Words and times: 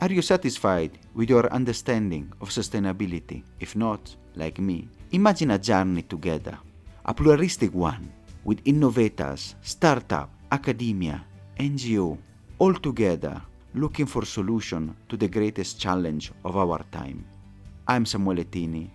Are 0.00 0.10
you 0.10 0.22
satisfied 0.22 0.96
with 1.12 1.28
your 1.28 1.52
understanding 1.52 2.32
of 2.40 2.48
sustainability? 2.48 3.44
If 3.60 3.76
not, 3.76 4.00
like 4.34 4.58
me, 4.58 4.88
imagine 5.12 5.50
a 5.50 5.58
journey 5.58 6.00
together, 6.00 6.56
a 7.04 7.12
pluralistic 7.12 7.74
one, 7.74 8.10
with 8.42 8.62
innovators, 8.64 9.56
startup, 9.60 10.30
academia, 10.50 11.22
NGO, 11.58 12.16
all 12.58 12.72
together 12.72 13.42
looking 13.74 14.06
for 14.06 14.24
solution 14.24 14.96
to 15.10 15.18
the 15.18 15.28
greatest 15.28 15.78
challenge 15.78 16.32
of 16.46 16.56
our 16.56 16.82
time. 16.90 17.22
I'm 17.86 18.06
Samuele 18.06 18.50
Tini, 18.50 18.90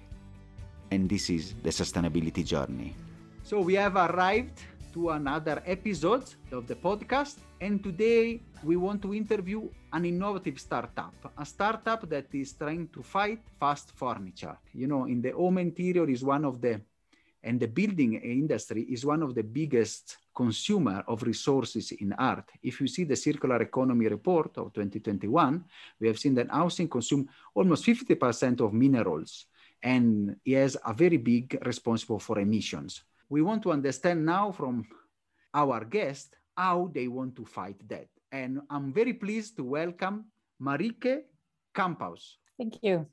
and 0.89 1.07
this 1.07 1.29
is 1.29 1.53
the 1.61 1.69
Sustainability 1.69 2.43
Journey. 2.43 2.95
So 3.43 3.59
we 3.61 3.75
have 3.75 3.95
arrived 3.95 4.59
to 4.95 5.09
another 5.09 5.61
episode 5.65 6.23
of 6.53 6.65
the 6.67 6.75
podcast, 6.75 7.35
and 7.59 7.83
today 7.83 8.39
we 8.63 8.77
want 8.77 9.01
to 9.01 9.13
interview 9.13 9.67
an 9.91 10.05
innovative 10.05 10.57
startup, 10.57 11.13
a 11.37 11.45
startup 11.45 12.07
that 12.07 12.27
is 12.31 12.53
trying 12.53 12.87
to 12.87 13.03
fight 13.03 13.41
fast 13.59 13.91
furniture. 13.91 14.57
You 14.73 14.87
know, 14.87 15.03
in 15.03 15.21
the 15.21 15.31
home 15.31 15.57
interior 15.57 16.09
is 16.09 16.23
one 16.23 16.45
of 16.45 16.61
the 16.61 16.79
and 17.43 17.59
the 17.59 17.67
building 17.67 18.13
industry 18.13 18.83
is 18.83 19.05
one 19.05 19.21
of 19.21 19.35
the 19.35 19.43
biggest 19.43 20.17
consumer 20.33 21.03
of 21.09 21.23
resources 21.23 21.91
in 21.91 22.13
art. 22.13 22.49
If 22.63 22.79
you 22.79 22.87
see 22.87 23.03
the 23.03 23.17
circular 23.17 23.61
economy 23.61 24.07
report 24.07 24.57
of 24.57 24.71
2021, 24.73 25.63
we 25.99 26.07
have 26.07 26.17
seen 26.17 26.35
that 26.35 26.49
housing 26.49 26.87
consume 26.87 27.27
almost 27.53 27.85
50% 27.85 28.61
of 28.61 28.73
minerals 28.73 29.45
and 29.83 30.37
is 30.45 30.77
a 30.85 30.93
very 30.93 31.17
big 31.17 31.59
responsible 31.65 32.17
for 32.17 32.39
emissions. 32.39 33.03
We 33.29 33.41
want 33.41 33.63
to 33.63 33.71
understand 33.71 34.25
now 34.25 34.51
from 34.51 34.85
our 35.53 35.83
guest 35.83 36.35
how 36.55 36.91
they 36.93 37.07
want 37.07 37.35
to 37.35 37.45
fight 37.45 37.77
that. 37.89 38.07
And 38.31 38.61
I'm 38.69 38.93
very 38.93 39.13
pleased 39.13 39.57
to 39.57 39.63
welcome 39.63 40.25
Marieke 40.61 41.23
Kamphuis. 41.73 42.37
Thank 42.57 42.75
you. 42.81 43.07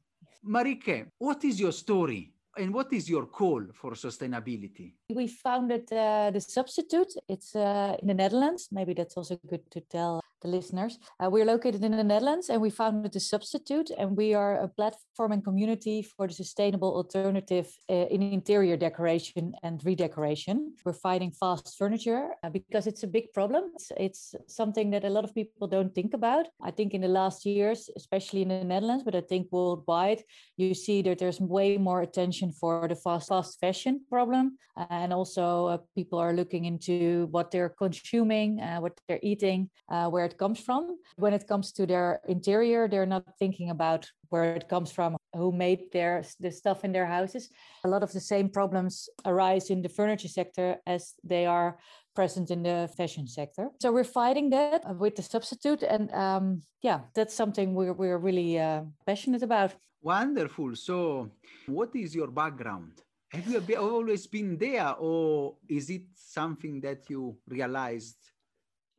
Marieke, 0.44 1.06
what 1.18 1.44
is 1.44 1.58
your 1.60 1.72
story? 1.72 2.32
and 2.58 2.74
what 2.74 2.92
is 2.92 3.08
your 3.08 3.26
call 3.26 3.62
for 3.72 3.92
sustainability? 3.92 4.92
We 5.08 5.26
founded 5.26 5.90
uh, 5.92 6.30
the 6.30 6.40
Substitute. 6.40 7.12
It's 7.28 7.56
uh, 7.56 7.96
in 8.00 8.08
the 8.08 8.14
Netherlands. 8.14 8.68
Maybe 8.70 8.94
that's 8.94 9.16
also 9.16 9.38
good 9.48 9.70
to 9.70 9.80
tell 9.80 10.20
the 10.42 10.48
listeners. 10.48 10.98
Uh, 11.18 11.30
we're 11.30 11.44
located 11.44 11.82
in 11.84 11.92
the 11.92 12.04
Netherlands 12.04 12.50
and 12.50 12.60
we 12.60 12.70
founded 12.70 13.12
the 13.12 13.20
Substitute, 13.20 13.90
and 13.96 14.16
we 14.16 14.34
are 14.34 14.60
a 14.60 14.68
platform 14.68 15.00
and 15.18 15.44
community 15.44 16.02
for 16.02 16.26
the 16.26 16.34
sustainable 16.34 16.94
alternative 16.96 17.68
uh, 17.90 18.06
in 18.10 18.22
interior 18.22 18.76
decoration 18.76 19.52
and 19.62 19.84
redecoration. 19.84 20.74
We're 20.84 20.94
fighting 20.94 21.32
fast 21.32 21.76
furniture 21.78 22.30
uh, 22.42 22.50
because 22.50 22.86
it's 22.86 23.02
a 23.02 23.06
big 23.06 23.32
problem. 23.32 23.70
It's, 23.74 23.92
it's, 23.96 24.34
something 24.46 24.90
that 24.90 25.04
a 25.04 25.10
lot 25.10 25.24
of 25.24 25.34
people 25.34 25.66
don't 25.66 25.94
think 25.94 26.14
about. 26.14 26.46
I 26.62 26.70
think 26.70 26.94
in 26.94 27.00
the 27.00 27.08
last 27.08 27.44
years, 27.46 27.90
especially 27.96 28.42
in 28.42 28.48
the 28.48 28.64
Netherlands, 28.64 29.04
but 29.04 29.14
I 29.14 29.20
think 29.20 29.48
worldwide, 29.50 30.22
you 30.56 30.74
see 30.74 31.02
that 31.02 31.18
there's 31.18 31.40
way 31.40 31.76
more 31.76 32.02
attention 32.02 32.52
for 32.52 32.86
the 32.88 32.96
fast, 32.96 33.28
fast 33.28 33.60
fashion 33.60 34.00
problem. 34.08 34.58
And 34.90 35.12
also, 35.12 35.66
uh, 35.66 35.78
people 35.94 36.18
are 36.18 36.32
looking 36.32 36.64
into 36.64 37.26
what 37.30 37.50
they're 37.50 37.68
consuming, 37.68 38.58
what 38.80 38.98
they're 39.08 39.20
eating, 39.22 39.70
where 39.88 40.24
it 40.24 40.38
comes 40.38 40.60
from. 40.60 40.96
When 41.16 41.34
it 41.34 41.46
comes 41.46 41.72
to 41.72 41.86
their 41.86 42.20
interior, 42.28 42.88
they're 42.88 43.06
not 43.06 43.24
thinking 43.38 43.70
about 43.70 44.08
where 44.32 44.56
it 44.56 44.68
comes 44.68 44.90
from, 44.90 45.16
who 45.36 45.52
made 45.52 45.92
their 45.92 46.24
the 46.40 46.50
stuff 46.50 46.84
in 46.84 46.92
their 46.92 47.06
houses. 47.06 47.50
A 47.84 47.88
lot 47.88 48.02
of 48.02 48.12
the 48.12 48.20
same 48.20 48.48
problems 48.48 49.08
arise 49.24 49.70
in 49.70 49.82
the 49.82 49.88
furniture 49.88 50.28
sector 50.28 50.76
as 50.86 51.14
they 51.22 51.44
are 51.46 51.78
present 52.14 52.50
in 52.50 52.62
the 52.62 52.90
fashion 52.96 53.26
sector. 53.26 53.68
So 53.80 53.92
we're 53.92 54.12
fighting 54.22 54.50
that 54.50 54.80
with 54.96 55.16
the 55.16 55.22
substitute, 55.22 55.82
and 55.82 56.10
um, 56.12 56.62
yeah, 56.82 57.00
that's 57.14 57.34
something 57.34 57.74
we're 57.74 57.92
we're 57.92 58.18
really 58.18 58.58
uh, 58.58 58.82
passionate 59.06 59.42
about. 59.42 59.74
Wonderful. 60.02 60.74
So, 60.74 61.30
what 61.66 61.94
is 61.94 62.14
your 62.14 62.28
background? 62.28 63.02
Have 63.30 63.48
you 63.48 63.76
always 63.76 64.26
been 64.26 64.58
there, 64.58 64.94
or 64.98 65.56
is 65.68 65.88
it 65.88 66.02
something 66.14 66.80
that 66.80 67.08
you 67.08 67.36
realized 67.48 68.31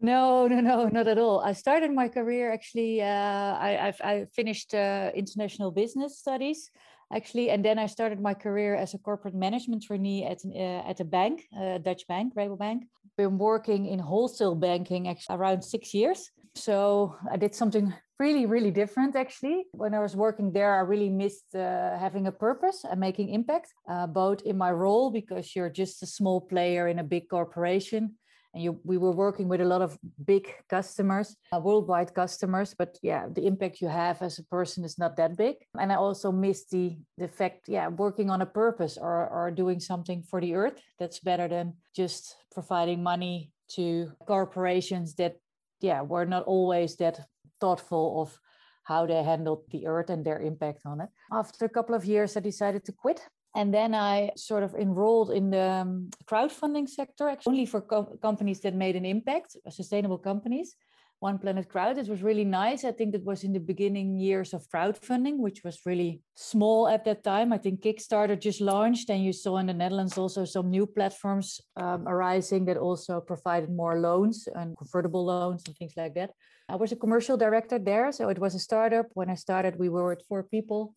no, 0.04 0.48
no, 0.48 0.60
no, 0.60 0.88
not 0.90 1.08
at 1.08 1.18
all. 1.18 1.40
I 1.40 1.54
started 1.54 1.92
my 1.92 2.10
career 2.10 2.52
actually. 2.52 3.02
Uh, 3.02 3.06
I, 3.06 3.94
I 4.04 4.26
finished 4.36 4.74
uh, 4.74 5.12
international 5.16 5.72
business 5.72 6.20
studies 6.20 6.70
actually, 7.12 7.50
and 7.50 7.64
then 7.64 7.80
I 7.80 7.88
started 7.88 8.20
my 8.20 8.34
career 8.34 8.76
as 8.76 8.94
a 8.94 8.98
corporate 8.98 9.34
management 9.34 9.84
trainee 9.84 10.26
at 10.26 10.40
uh, 10.46 10.90
at 10.90 11.00
a 11.00 11.06
bank, 11.06 11.48
a 11.58 11.80
Dutch 11.80 12.06
bank, 12.08 12.36
Rabobank. 12.36 12.82
Been 13.18 13.38
working 13.38 13.86
in 13.86 14.00
wholesale 14.00 14.56
banking 14.56 15.08
actually 15.08 15.38
around 15.38 15.64
six 15.64 15.94
years. 15.94 16.32
So 16.56 17.16
I 17.32 17.38
did 17.38 17.56
something 17.56 17.94
really, 18.20 18.46
really 18.46 18.72
different 18.72 19.16
actually. 19.16 19.66
When 19.72 19.94
I 19.94 20.00
was 20.00 20.16
working 20.16 20.52
there, 20.52 20.76
I 20.76 20.82
really 20.82 21.10
missed 21.10 21.56
uh, 21.56 21.98
having 21.98 22.28
a 22.28 22.32
purpose 22.32 22.86
and 22.90 23.00
making 23.00 23.30
impact, 23.30 23.74
uh, 23.90 24.08
both 24.08 24.42
in 24.42 24.58
my 24.58 24.72
role 24.72 25.12
because 25.12 25.56
you're 25.56 25.70
just 25.70 26.04
a 26.04 26.08
small 26.08 26.42
player 26.42 26.88
in 26.88 27.00
a 27.00 27.04
big 27.04 27.30
corporation 27.30 28.16
and 28.54 28.64
you, 28.64 28.80
we 28.84 28.98
were 28.98 29.12
working 29.12 29.48
with 29.48 29.62
a 29.62 29.66
lot 29.66 29.82
of 29.82 29.98
big 30.26 30.48
customers, 30.70 31.36
uh, 31.52 31.60
worldwide 31.60 32.14
customers. 32.14 32.76
But 32.78 32.98
yeah, 33.02 33.28
the 33.32 33.46
impact 33.46 33.82
you 33.82 33.88
have 33.88 34.22
as 34.22 34.40
a 34.40 34.44
person 34.44 34.84
is 34.84 34.98
not 34.98 35.16
that 35.18 35.36
big. 35.38 35.56
And 35.80 35.92
I 35.92 35.96
also 35.96 36.32
miss 36.32 36.66
the 36.66 36.98
the 37.18 37.28
fact, 37.28 37.68
yeah, 37.68 37.88
working 37.88 38.30
on 38.30 38.42
a 38.42 38.46
purpose 38.46 38.98
or 38.98 39.28
or 39.30 39.52
doing 39.52 39.80
something 39.80 40.24
for 40.24 40.40
the 40.40 40.56
earth. 40.56 40.80
That's 41.00 41.20
better 41.20 41.48
than 41.48 41.74
just 41.96 42.36
providing 42.52 43.02
money 43.02 43.52
to 43.76 44.12
corporations 44.28 45.16
that, 45.16 45.38
yeah, 45.82 46.02
were 46.02 46.26
not 46.26 46.44
always 46.44 46.96
that 46.98 47.20
thoughtful 47.60 48.22
of 48.22 48.40
how 48.84 49.06
they 49.06 49.24
handled 49.24 49.64
the 49.72 49.88
earth 49.88 50.10
and 50.10 50.26
their 50.26 50.40
impact 50.40 50.82
on 50.86 51.02
it. 51.02 51.10
After 51.32 51.66
a 51.66 51.70
couple 51.70 51.96
of 51.96 52.06
years, 52.06 52.36
I 52.36 52.42
decided 52.42 52.84
to 52.86 52.92
quit 52.92 53.22
and 53.56 53.74
then 53.74 53.94
I 53.94 54.32
sort 54.36 54.64
of 54.64 54.74
enrolled 54.76 55.32
in 55.32 55.52
the 55.52 55.70
um, 55.70 56.10
crowdfunding 56.26 56.90
sector, 56.90 57.30
actually, 57.30 57.52
only 57.52 57.66
for 57.66 57.82
co- 57.82 58.18
companies 58.22 58.62
that 58.62 58.74
made 58.74 58.96
an 58.96 59.06
impact, 59.06 59.56
uh, 59.66 59.70
sustainable 59.70 60.18
companies. 60.18 60.76
One 61.20 61.40
Planet 61.40 61.70
Crowd. 61.70 61.98
It 61.98 62.10
was 62.10 62.22
really 62.22 62.44
nice. 62.44 62.84
I 62.84 62.92
think 62.92 63.14
that 63.14 63.24
was 63.24 63.46
in 63.46 63.54
the 63.54 63.60
beginning 63.62 64.18
years 64.18 64.54
of 64.54 64.68
crowdfunding, 64.68 65.38
which 65.38 65.64
was 65.64 65.80
really 65.86 66.22
small 66.36 66.90
at 66.90 67.06
that 67.06 67.24
time. 67.24 67.54
I 67.54 67.60
think 67.60 67.82
Kickstarter 67.82 68.38
just 68.38 68.60
launched, 68.60 69.10
and 69.10 69.24
you 69.24 69.32
saw 69.32 69.56
in 69.60 69.68
the 69.68 69.74
Netherlands 69.74 70.18
also 70.18 70.44
some 70.44 70.70
new 70.70 70.86
platforms 70.86 71.62
um, 71.78 72.06
arising 72.10 72.66
that 72.66 72.76
also 72.76 73.22
provided 73.22 73.70
more 73.70 74.02
loans 74.02 74.50
and 74.54 74.78
convertible 74.78 75.24
loans 75.24 75.64
and 75.66 75.78
things 75.78 75.94
like 75.96 76.14
that. 76.16 76.32
I 76.68 76.76
was 76.76 76.92
a 76.92 76.98
commercial 76.98 77.38
director 77.38 77.80
there, 77.80 78.12
so 78.12 78.28
it 78.28 78.40
was 78.40 78.54
a 78.54 78.60
startup. 78.60 79.06
When 79.14 79.30
I 79.30 79.36
started, 79.36 79.80
we 79.80 79.88
were 79.88 80.10
with 80.10 80.26
four 80.28 80.44
people 80.44 80.94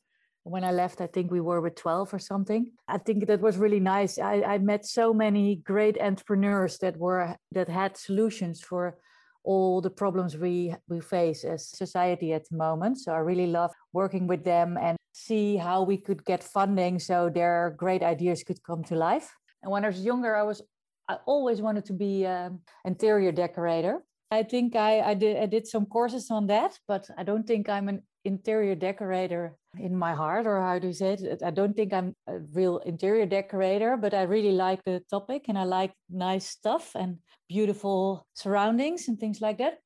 when 0.46 0.62
I 0.62 0.70
left, 0.70 1.00
I 1.00 1.08
think 1.08 1.30
we 1.30 1.40
were 1.40 1.60
with 1.60 1.74
12 1.74 2.14
or 2.14 2.18
something. 2.20 2.70
I 2.86 2.98
think 2.98 3.26
that 3.26 3.40
was 3.40 3.56
really 3.56 3.80
nice. 3.80 4.18
I, 4.18 4.42
I 4.42 4.58
met 4.58 4.86
so 4.86 5.12
many 5.12 5.56
great 5.56 6.00
entrepreneurs 6.00 6.78
that 6.78 6.96
were 6.96 7.36
that 7.52 7.68
had 7.68 7.96
solutions 7.96 8.60
for 8.60 8.96
all 9.42 9.80
the 9.80 9.90
problems 9.90 10.36
we 10.36 10.74
we 10.88 11.00
face 11.00 11.44
as 11.44 11.68
society 11.68 12.32
at 12.32 12.48
the 12.48 12.56
moment. 12.56 12.98
So 12.98 13.12
I 13.12 13.18
really 13.18 13.48
love 13.48 13.72
working 13.92 14.26
with 14.28 14.44
them 14.44 14.78
and 14.80 14.96
see 15.12 15.56
how 15.56 15.82
we 15.82 15.96
could 15.96 16.24
get 16.24 16.44
funding 16.44 17.00
so 17.00 17.28
their 17.28 17.74
great 17.76 18.02
ideas 18.02 18.44
could 18.44 18.62
come 18.62 18.84
to 18.84 18.94
life. 18.94 19.34
And 19.62 19.72
when 19.72 19.84
I 19.84 19.88
was 19.88 20.00
younger, 20.00 20.36
I 20.36 20.44
was 20.44 20.62
I 21.08 21.16
always 21.26 21.60
wanted 21.60 21.84
to 21.86 21.92
be 21.92 22.24
um, 22.26 22.60
an 22.84 22.92
interior 22.92 23.32
decorator. 23.32 24.02
I 24.30 24.42
think 24.42 24.76
I, 24.76 25.00
I 25.00 25.14
did 25.14 25.36
I 25.38 25.46
did 25.46 25.66
some 25.66 25.86
courses 25.86 26.30
on 26.30 26.46
that, 26.46 26.78
but 26.86 27.08
I 27.18 27.24
don't 27.24 27.46
think 27.46 27.68
I'm 27.68 27.88
an 27.88 28.02
interior 28.26 28.74
decorator 28.74 29.56
in 29.78 29.96
my 29.96 30.14
heart, 30.14 30.46
or 30.46 30.60
how 30.60 30.78
do 30.78 30.88
you 30.88 30.92
say 30.92 31.14
it? 31.14 31.42
I 31.42 31.50
don't 31.50 31.74
think 31.76 31.92
I'm 31.92 32.14
a 32.26 32.38
real 32.52 32.78
interior 32.78 33.26
decorator, 33.26 33.96
but 33.96 34.14
I 34.14 34.22
really 34.22 34.52
like 34.52 34.82
the 34.84 35.00
topic 35.10 35.46
and 35.48 35.56
I 35.58 35.64
like 35.64 35.92
nice 36.10 36.48
stuff 36.48 36.92
and 36.94 37.18
beautiful 37.48 38.26
surroundings 38.34 39.08
and 39.08 39.18
things 39.18 39.40
like 39.40 39.58
that. 39.58 39.78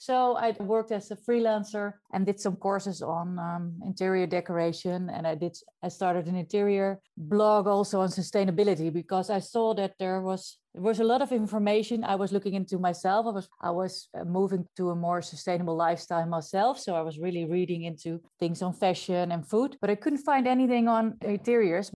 So 0.00 0.34
I 0.34 0.56
worked 0.60 0.92
as 0.92 1.10
a 1.10 1.16
freelancer 1.16 1.92
and 2.10 2.24
did 2.24 2.40
some 2.40 2.56
courses 2.56 3.02
on 3.02 3.38
um, 3.38 3.74
interior 3.84 4.26
decoration, 4.26 5.10
and 5.10 5.26
I 5.26 5.34
did. 5.34 5.58
I 5.82 5.88
started 5.88 6.24
an 6.26 6.36
interior 6.36 7.00
blog 7.18 7.66
also 7.66 8.00
on 8.00 8.08
sustainability 8.08 8.90
because 8.90 9.28
I 9.28 9.40
saw 9.40 9.74
that 9.74 9.92
there 9.98 10.22
was 10.22 10.56
there 10.72 10.82
was 10.82 11.00
a 11.00 11.04
lot 11.04 11.20
of 11.20 11.32
information 11.32 12.02
I 12.02 12.14
was 12.14 12.32
looking 12.32 12.54
into 12.54 12.78
myself. 12.78 13.26
I 13.26 13.30
was 13.30 13.48
I 13.60 13.70
was 13.70 14.08
uh, 14.18 14.24
moving 14.24 14.64
to 14.78 14.88
a 14.88 14.96
more 14.96 15.20
sustainable 15.20 15.76
lifestyle 15.76 16.24
myself, 16.24 16.80
so 16.80 16.96
I 16.96 17.02
was 17.02 17.18
really 17.18 17.44
reading 17.44 17.82
into 17.82 18.22
things 18.38 18.62
on 18.62 18.72
fashion 18.72 19.32
and 19.32 19.46
food, 19.46 19.76
but 19.82 19.90
I 19.90 19.96
couldn't 19.96 20.24
find 20.24 20.48
anything 20.48 20.88
on 20.88 21.18
interiors. 21.20 21.92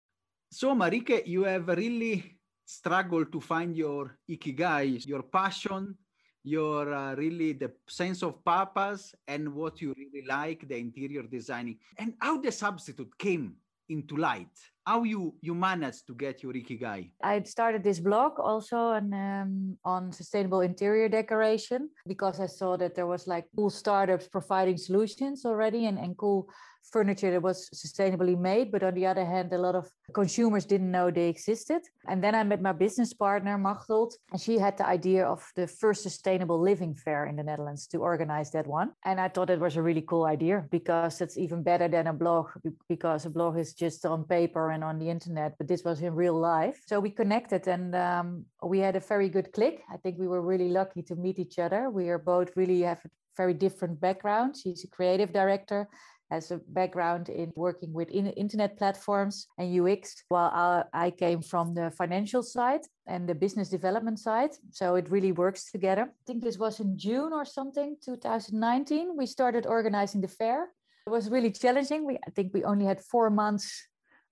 So 0.51 0.75
Marieke, 0.75 1.25
you 1.25 1.45
have 1.45 1.69
really 1.69 2.35
struggled 2.67 3.31
to 3.31 3.41
find 3.41 3.77
your 3.77 4.19
ikigai, 4.29 5.07
your 5.07 5.23
passion 5.23 5.97
your 6.45 6.93
uh, 6.93 7.15
really 7.15 7.53
the 7.53 7.73
sense 7.87 8.23
of 8.23 8.45
purpose 8.45 9.15
and 9.29 9.55
what 9.55 9.81
you 9.81 9.95
really 9.97 10.27
like 10.27 10.67
the 10.69 10.77
interior 10.77 11.23
designing. 11.23 11.79
And 11.99 12.15
how 12.21 12.41
the 12.41 12.53
substitute 12.53 13.17
came 13.19 13.57
into 13.89 14.17
light 14.17 14.59
how 14.85 15.05
you 15.05 15.35
you 15.41 15.55
managed 15.55 16.07
to 16.07 16.15
get 16.15 16.43
your 16.43 16.53
ikigai? 16.53 17.11
I 17.23 17.43
started 17.43 17.83
this 17.85 18.01
blog 18.01 18.41
also 18.41 18.77
on 18.77 19.13
um, 19.15 19.79
on 19.85 20.13
sustainable 20.13 20.61
interior 20.61 21.09
decoration 21.09 21.91
because 22.07 22.41
i 22.41 22.47
saw 22.47 22.77
that 22.77 22.95
there 22.95 23.07
was 23.07 23.27
like 23.27 23.47
cool 23.57 23.71
startups 23.71 24.29
providing 24.29 24.77
solutions 24.77 25.45
already 25.45 25.87
and, 25.87 25.99
and 25.99 26.17
cool 26.17 26.49
furniture 26.91 27.31
that 27.31 27.43
was 27.43 27.71
sustainably 27.71 28.39
made. 28.39 28.73
But 28.73 28.83
on 28.83 28.95
the 28.95 29.07
other 29.07 29.25
hand 29.25 29.53
a 29.53 29.59
lot 29.59 29.75
of 29.75 29.89
consumers 30.13 30.65
didn't 30.65 30.91
know 30.91 31.11
they 31.11 31.29
existed. 31.29 31.83
And 32.09 32.23
then 32.23 32.35
i 32.35 32.43
met 32.43 32.61
my 32.61 32.73
business 32.73 33.13
partner 33.15 33.57
Machteld 33.59 34.13
and 34.33 34.41
she 34.41 34.59
had 34.59 34.77
the 34.77 34.87
idea 34.87 35.25
of 35.25 35.41
the 35.55 35.67
first 35.67 36.03
sustainable 36.03 36.61
living 36.61 36.95
fair 36.95 37.27
in 37.27 37.37
the 37.37 37.43
netherlands 37.43 37.87
to 37.89 37.99
organize 37.99 38.51
that 38.53 38.67
one. 38.67 38.91
And 39.05 39.21
i 39.21 39.29
thought 39.29 39.51
it 39.51 39.61
was 39.61 39.77
a 39.77 39.83
really 39.83 40.03
cool 40.03 40.25
idea 40.25 40.65
because 40.71 41.21
it's 41.21 41.39
even 41.39 41.63
better 41.63 41.89
than 41.89 42.07
a 42.09 42.13
blog 42.13 42.51
because 42.89 43.27
a 43.27 43.31
blog 43.31 43.59
is 43.59 43.75
just 43.75 44.05
on 44.05 44.25
paper 44.25 44.72
and 44.73 44.85
on 44.85 44.99
the 44.99 45.09
internet 45.09 45.55
but 45.59 45.69
this 45.69 45.85
was 45.85 46.03
in 46.03 46.15
real 46.15 46.39
life 46.39 46.83
so 46.87 46.99
we 46.99 47.11
connected 47.11 47.67
and 47.69 47.95
um, 47.95 48.45
we 48.63 48.79
had 48.79 48.97
a 48.97 49.01
very 49.01 49.29
good 49.29 49.53
click 49.53 49.83
i 49.93 49.97
think 49.97 50.19
we 50.19 50.29
were 50.29 50.43
really 50.43 50.69
lucky 50.69 51.03
to 51.03 51.15
meet 51.17 51.39
each 51.39 51.59
other 51.59 51.91
we 51.91 52.09
are 52.09 52.19
both 52.19 52.51
really 52.57 52.81
have 52.81 53.01
very 53.37 53.55
different 53.55 54.01
backgrounds 54.01 54.61
she's 54.61 54.85
a 54.85 54.89
creative 54.89 55.33
director 55.33 55.89
has 56.33 56.51
a 56.51 56.61
background 56.69 57.29
in 57.29 57.53
working 57.55 57.93
with 57.93 58.09
in 58.09 58.27
internet 58.45 58.79
platforms 58.79 59.47
and 59.59 59.69
UX, 59.81 60.25
while 60.29 60.51
I, 60.55 61.07
I 61.07 61.11
came 61.11 61.43
from 61.43 61.75
the 61.75 61.91
financial 61.91 62.43
side 62.43 62.81
and 63.07 63.29
the 63.29 63.35
business 63.35 63.69
development 63.69 64.19
side. 64.19 64.53
So 64.71 64.95
it 64.95 65.11
really 65.11 65.33
works 65.33 65.71
together. 65.71 66.05
I 66.05 66.23
think 66.27 66.43
this 66.43 66.59
was 66.59 66.81
in 66.81 66.97
June 66.97 67.33
or 67.33 67.45
something, 67.45 67.97
2019. 68.03 69.17
We 69.17 69.27
started 69.27 69.67
organizing 69.67 70.23
the 70.23 70.29
fair. 70.29 70.69
It 71.07 71.11
was 71.11 71.29
really 71.29 71.51
challenging. 71.51 72.07
We, 72.07 72.15
I 72.27 72.31
think 72.31 72.55
we 72.55 72.65
only 72.65 72.87
had 72.87 73.01
four 73.01 73.29
months 73.29 73.67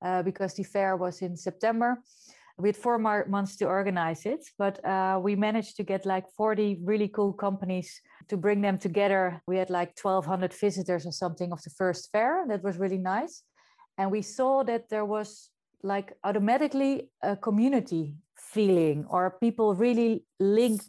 uh, 0.02 0.22
because 0.22 0.54
the 0.54 0.64
fair 0.64 0.96
was 0.96 1.22
in 1.22 1.36
September 1.36 2.02
we 2.60 2.68
had 2.68 2.76
four 2.76 2.98
months 2.98 3.56
to 3.56 3.66
organize 3.66 4.26
it, 4.26 4.44
but 4.58 4.84
uh, 4.84 5.18
we 5.22 5.34
managed 5.34 5.76
to 5.76 5.82
get 5.82 6.06
like 6.06 6.26
40 6.36 6.80
really 6.84 7.08
cool 7.08 7.32
companies 7.32 8.00
to 8.28 8.36
bring 8.36 8.60
them 8.60 8.78
together. 8.78 9.42
We 9.46 9.56
had 9.56 9.70
like 9.70 9.98
1,200 10.00 10.52
visitors 10.52 11.06
or 11.06 11.12
something 11.12 11.52
of 11.52 11.62
the 11.62 11.70
first 11.70 12.10
fair. 12.12 12.44
That 12.48 12.62
was 12.62 12.78
really 12.78 12.98
nice. 12.98 13.42
And 13.98 14.10
we 14.10 14.22
saw 14.22 14.62
that 14.64 14.88
there 14.88 15.04
was 15.04 15.50
like 15.82 16.12
automatically 16.24 17.10
a 17.22 17.36
community 17.36 18.14
feeling 18.36 19.06
or 19.08 19.38
people 19.40 19.74
really 19.74 20.24
link 20.40 20.80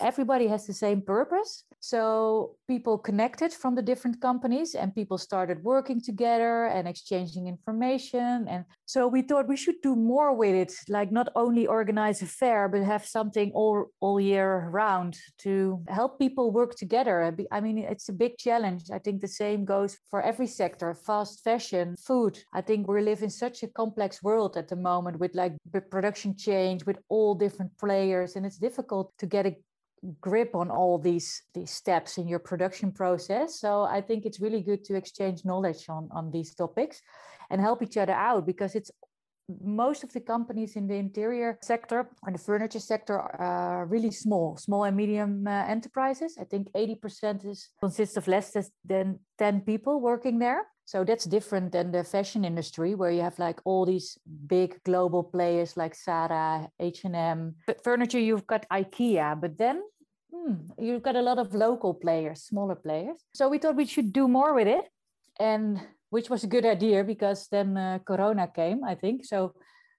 everybody 0.00 0.46
has 0.46 0.66
the 0.66 0.72
same 0.74 1.00
purpose 1.00 1.64
so 1.80 2.56
people 2.66 2.98
connected 2.98 3.52
from 3.52 3.74
the 3.74 3.82
different 3.82 4.20
companies 4.20 4.74
and 4.74 4.94
people 4.94 5.16
started 5.16 5.62
working 5.62 6.00
together 6.00 6.66
and 6.66 6.88
exchanging 6.88 7.46
information. 7.46 8.46
And 8.48 8.64
so 8.84 9.06
we 9.06 9.22
thought 9.22 9.46
we 9.46 9.56
should 9.56 9.80
do 9.82 9.94
more 9.94 10.34
with 10.34 10.54
it, 10.54 10.72
like 10.88 11.12
not 11.12 11.28
only 11.36 11.66
organize 11.66 12.20
a 12.20 12.26
fair, 12.26 12.68
but 12.68 12.82
have 12.82 13.06
something 13.06 13.52
all, 13.54 13.86
all 14.00 14.20
year 14.20 14.68
round 14.70 15.18
to 15.38 15.80
help 15.88 16.18
people 16.18 16.50
work 16.50 16.74
together. 16.74 17.34
I 17.52 17.60
mean, 17.60 17.78
it's 17.78 18.08
a 18.08 18.12
big 18.12 18.38
challenge. 18.38 18.90
I 18.92 18.98
think 18.98 19.20
the 19.20 19.28
same 19.28 19.64
goes 19.64 19.98
for 20.10 20.20
every 20.20 20.48
sector, 20.48 20.92
fast 20.94 21.44
fashion, 21.44 21.94
food. 22.04 22.38
I 22.52 22.60
think 22.60 22.88
we 22.88 23.02
live 23.02 23.22
in 23.22 23.30
such 23.30 23.62
a 23.62 23.68
complex 23.68 24.22
world 24.22 24.56
at 24.56 24.68
the 24.68 24.76
moment 24.76 25.20
with 25.20 25.34
like 25.34 25.52
production 25.90 26.36
change, 26.36 26.84
with 26.86 26.98
all 27.08 27.36
different 27.36 27.70
players. 27.78 28.34
And 28.34 28.44
it's 28.44 28.58
difficult 28.58 28.97
to 29.18 29.26
get 29.26 29.46
a 29.46 29.56
grip 30.20 30.54
on 30.54 30.70
all 30.70 30.98
these 30.98 31.42
these 31.54 31.70
steps 31.70 32.18
in 32.18 32.28
your 32.28 32.38
production 32.38 32.92
process. 32.92 33.60
So 33.60 33.82
i 33.82 34.00
think 34.00 34.24
it's 34.24 34.40
really 34.40 34.62
good 34.62 34.84
to 34.84 34.94
exchange 34.94 35.44
knowledge 35.44 35.88
on 35.88 36.08
on 36.12 36.30
these 36.30 36.54
topics 36.54 37.02
and 37.50 37.60
help 37.60 37.82
each 37.82 37.96
other 37.96 38.12
out 38.12 38.46
because 38.46 38.74
it's 38.74 38.90
most 39.64 40.04
of 40.04 40.12
the 40.12 40.20
companies 40.20 40.76
in 40.76 40.86
the 40.86 40.94
interior 40.94 41.58
sector 41.62 42.06
and 42.26 42.34
the 42.34 42.38
furniture 42.38 42.80
sector 42.80 43.18
are 43.18 43.86
really 43.86 44.10
small 44.10 44.56
small 44.56 44.84
and 44.84 44.96
medium 44.96 45.46
uh, 45.46 45.64
enterprises. 45.66 46.36
I 46.38 46.44
think 46.44 46.68
80% 46.72 47.46
is 47.46 47.70
consists 47.80 48.16
of 48.16 48.28
less 48.28 48.56
than 48.84 49.18
10 49.38 49.62
people 49.62 50.00
working 50.00 50.38
there 50.38 50.66
so 50.88 51.04
that's 51.04 51.26
different 51.26 51.70
than 51.72 51.92
the 51.92 52.02
fashion 52.02 52.46
industry 52.46 52.94
where 52.94 53.10
you 53.10 53.20
have 53.20 53.38
like 53.38 53.60
all 53.66 53.84
these 53.84 54.16
big 54.46 54.82
global 54.84 55.22
players 55.22 55.76
like 55.76 55.94
Zara, 55.94 56.66
H&M. 56.80 57.56
But 57.66 57.84
furniture, 57.84 58.18
you've 58.18 58.46
got 58.46 58.64
IKEA, 58.72 59.38
but 59.38 59.58
then 59.58 59.82
hmm, 60.32 60.54
you've 60.78 61.02
got 61.02 61.14
a 61.14 61.20
lot 61.20 61.38
of 61.38 61.52
local 61.52 61.92
players, 61.92 62.40
smaller 62.44 62.74
players. 62.74 63.20
So 63.34 63.50
we 63.50 63.58
thought 63.58 63.76
we 63.76 63.84
should 63.84 64.14
do 64.14 64.28
more 64.28 64.54
with 64.54 64.66
it. 64.66 64.86
And 65.38 65.78
which 66.08 66.30
was 66.30 66.42
a 66.42 66.46
good 66.54 66.64
idea 66.64 67.04
because 67.04 67.48
then 67.48 67.76
uh, 67.76 67.98
Corona 68.06 68.48
came, 68.48 68.82
I 68.82 68.94
think. 68.94 69.26
So 69.26 69.52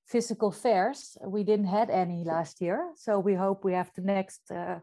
physical 0.07 0.51
fairs, 0.51 1.19
we 1.23 1.43
didn't 1.43 1.67
had 1.67 1.91
any 1.91 2.23
last 2.23 2.61
year. 2.61 2.93
So 2.95 3.19
we 3.19 3.35
hope 3.35 3.63
we 3.63 3.73
have 3.73 3.91
the 3.95 4.01
next 4.01 4.49
uh, 4.49 4.79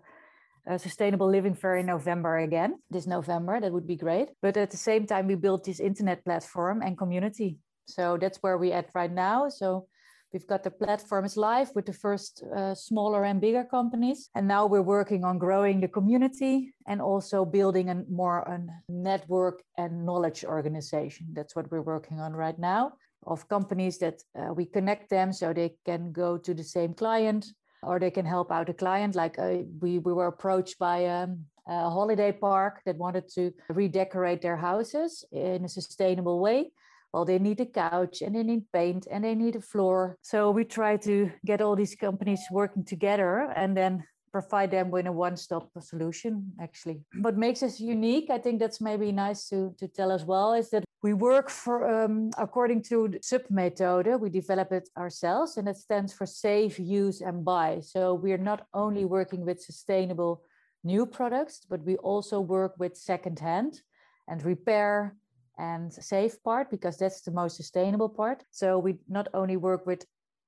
a 0.67 0.79
sustainable 0.79 1.31
living 1.31 1.55
fair 1.55 1.77
in 1.77 1.87
November 1.87 2.39
again, 2.39 2.79
this 2.91 3.07
November. 3.07 3.61
That 3.61 3.73
would 3.73 3.87
be 3.87 3.97
great. 3.97 4.29
But 4.43 4.57
at 4.57 4.71
the 4.71 4.77
same 4.77 5.07
time, 5.07 5.27
we 5.27 5.35
built 5.35 5.65
this 5.65 5.81
internet 5.81 6.25
platform 6.25 6.83
and 6.83 6.99
community. 6.99 7.59
So 7.87 8.17
that's 8.17 8.39
where 8.43 8.59
we're 8.59 8.75
at 8.75 8.91
right 8.95 9.13
now. 9.13 9.49
So 9.49 9.87
we've 10.33 10.47
got 10.47 10.65
the 10.65 10.71
platform 10.71 11.25
is 11.25 11.37
live 11.37 11.71
with 11.75 11.87
the 11.87 11.93
first 11.93 12.43
uh, 12.57 12.75
smaller 12.75 13.25
and 13.25 13.41
bigger 13.41 13.65
companies. 13.65 14.29
And 14.35 14.49
now 14.49 14.67
we're 14.67 14.83
working 14.83 15.25
on 15.25 15.39
growing 15.39 15.81
the 15.81 15.89
community 15.89 16.75
and 16.87 17.01
also 17.01 17.45
building 17.45 17.91
a 17.91 18.03
more 18.11 18.41
a 18.41 18.61
network 18.89 19.63
and 19.79 20.05
knowledge 20.05 20.45
organization. 20.45 21.29
That's 21.33 21.55
what 21.55 21.71
we're 21.71 21.83
working 21.83 22.19
on 22.19 22.33
right 22.33 22.59
now 22.59 22.93
of 23.27 23.49
companies 23.49 23.99
that 23.99 24.23
uh, 24.39 24.53
we 24.53 24.67
connect 24.67 25.11
them 25.11 25.33
so 25.33 25.53
they 25.53 25.75
can 25.85 26.13
go 26.13 26.39
to 26.39 26.55
the 26.55 26.63
same 26.63 26.95
client 26.95 27.47
or 27.83 27.99
they 27.99 28.11
can 28.11 28.27
help 28.27 28.51
out 28.51 28.69
a 28.69 28.75
client. 28.75 29.15
Like 29.15 29.39
uh, 29.39 29.59
we, 29.81 29.99
we 29.99 30.13
were 30.13 30.27
approached 30.27 30.79
by 30.79 31.07
um, 31.07 31.45
a 31.67 31.91
holiday 31.91 32.33
park 32.33 32.81
that 32.87 32.97
wanted 32.97 33.29
to 33.35 33.53
redecorate 33.69 34.43
their 34.43 34.57
houses 34.57 35.25
in 35.33 35.65
a 35.65 35.69
sustainable 35.69 36.41
way. 36.41 36.71
Well, 37.13 37.25
they 37.25 37.39
need 37.39 37.61
a 37.61 37.67
couch 37.67 38.21
and 38.23 38.35
they 38.35 38.43
need 38.43 38.71
paint 38.73 39.07
and 39.11 39.25
they 39.25 39.35
need 39.35 39.57
a 39.57 39.61
floor. 39.61 40.19
So 40.23 40.51
we 40.51 40.65
try 40.65 40.97
to 40.99 41.31
get 41.45 41.63
all 41.63 41.75
these 41.75 41.95
companies 41.95 42.41
working 42.51 42.85
together 42.85 43.53
and 43.57 43.77
then 43.77 44.05
provide 44.33 44.71
them 44.71 44.91
with 44.91 45.07
a 45.07 45.13
one-stop 45.13 45.71
solution 45.81 46.53
actually. 46.61 47.01
What 47.21 47.37
makes 47.37 47.63
us 47.63 47.81
unique 47.81 48.31
i 48.31 48.39
think 48.39 48.59
that's 48.61 48.81
maybe 48.81 49.13
nice 49.13 49.49
to, 49.49 49.75
to 49.79 49.89
tell 49.89 50.11
as 50.13 50.25
well 50.25 50.53
is 50.53 50.71
that 50.71 50.85
we 51.03 51.13
work 51.13 51.51
for 51.51 51.77
um, 51.89 52.31
according 52.39 52.83
to 52.83 53.09
the 53.09 53.19
SUB 53.23 53.51
method 53.51 54.07
we 54.21 54.31
develop 54.31 54.73
it 54.73 54.89
ourselves 54.97 55.57
and 55.57 55.69
it 55.69 55.77
stands 55.77 56.13
for 56.13 56.27
save 56.27 56.79
use 56.79 57.21
and 57.21 57.45
buy. 57.45 57.81
So 57.81 58.15
we're 58.15 58.39
not 58.39 58.67
only 58.75 59.05
working 59.05 59.45
with 59.45 59.61
sustainable 59.61 60.43
new 60.83 61.07
products 61.07 61.61
but 61.69 61.85
we 61.85 61.97
also 61.99 62.41
work 62.41 62.75
with 62.79 62.97
secondhand 62.97 63.83
and 64.29 64.45
repair 64.45 65.15
and 65.59 65.93
save 65.93 66.43
part 66.43 66.71
because 66.71 66.97
that's 66.97 67.23
the 67.23 67.31
most 67.31 67.57
sustainable 67.57 68.09
part. 68.09 68.45
So 68.51 68.79
we 68.79 68.99
not 69.09 69.29
only 69.33 69.57
work 69.57 69.87
with 69.87 70.05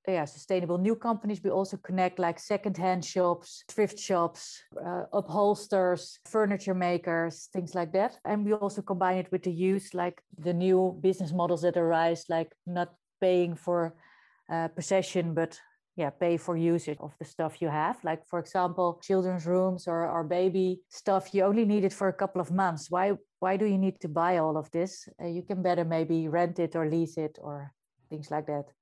yeah, 0.09 0.25
sustainable 0.25 0.79
new 0.79 0.97
companies. 0.97 1.43
We 1.43 1.51
also 1.51 1.77
connect 1.77 2.19
like 2.19 2.39
secondhand 2.39 3.05
shops, 3.05 3.63
thrift 3.69 3.99
shops, 3.99 4.61
uh, 4.77 5.05
upholsters, 5.13 6.19
furniture 6.27 6.75
makers, 6.75 7.49
things 7.53 7.75
like 7.75 7.93
that. 7.93 8.19
And 8.25 8.45
we 8.45 8.55
also 8.55 8.83
combine 8.83 9.19
it 9.19 9.31
with 9.31 9.43
the 9.43 9.53
use, 9.53 9.95
like 9.95 10.23
the 10.39 10.55
new 10.55 10.99
business 11.03 11.33
models 11.33 11.63
that 11.63 11.77
arise, 11.77 12.25
like 12.29 12.53
not 12.67 12.95
paying 13.21 13.55
for 13.55 13.95
uh, 14.51 14.69
possession, 14.69 15.35
but 15.35 15.61
yeah, 15.97 16.11
pay 16.11 16.37
for 16.37 16.57
usage 16.57 16.97
of 17.01 17.15
the 17.19 17.25
stuff 17.25 17.61
you 17.61 17.69
have. 17.69 18.03
Like 18.03 18.27
for 18.29 18.39
example, 18.39 19.01
children's 19.03 19.47
rooms 19.47 19.87
or, 19.89 20.09
or 20.09 20.25
baby 20.25 20.81
stuff, 20.89 21.35
you 21.35 21.43
only 21.43 21.65
need 21.65 21.85
it 21.85 21.93
for 21.93 22.09
a 22.09 22.13
couple 22.13 22.41
of 22.41 22.51
months. 22.51 22.91
Why 22.91 23.13
why 23.41 23.57
do 23.57 23.67
you 23.67 23.79
need 23.79 24.01
to 24.01 24.09
buy 24.09 24.39
all 24.39 24.57
of 24.57 24.71
this? 24.71 25.09
Uh, 25.23 25.27
you 25.27 25.43
can 25.43 25.63
better 25.63 25.85
maybe 25.85 26.29
rent 26.29 26.59
it 26.59 26.77
or 26.77 26.89
lease 26.89 27.19
it 27.19 27.39
or 27.41 27.73
things 28.09 28.31
like 28.31 28.47
that 28.47 28.73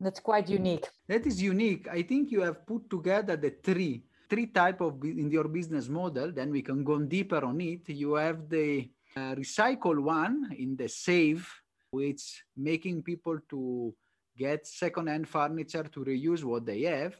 that's 0.00 0.20
quite 0.20 0.48
unique. 0.48 0.86
That 1.06 1.26
is 1.26 1.40
unique. 1.42 1.86
I 1.88 2.02
think 2.02 2.32
you 2.32 2.40
have 2.40 2.66
put 2.66 2.88
together 2.88 3.36
the 3.36 3.50
three 3.62 4.02
three 4.30 4.46
type 4.46 4.80
of 4.80 5.02
in 5.04 5.28
your 5.28 5.48
business 5.48 5.88
model 5.88 6.30
then 6.30 6.50
we 6.52 6.62
can 6.62 6.84
go 6.84 6.98
deeper 7.00 7.44
on 7.44 7.60
it. 7.60 7.88
You 7.88 8.14
have 8.14 8.48
the 8.48 8.88
uh, 9.16 9.34
recycle 9.34 9.98
one 10.00 10.54
in 10.56 10.76
the 10.76 10.88
save 10.88 11.48
which 11.90 12.44
making 12.56 13.02
people 13.02 13.38
to 13.48 13.92
get 14.38 14.66
second-hand 14.66 15.28
furniture 15.28 15.82
to 15.82 16.04
reuse 16.04 16.44
what 16.44 16.64
they 16.64 16.82
have. 16.82 17.14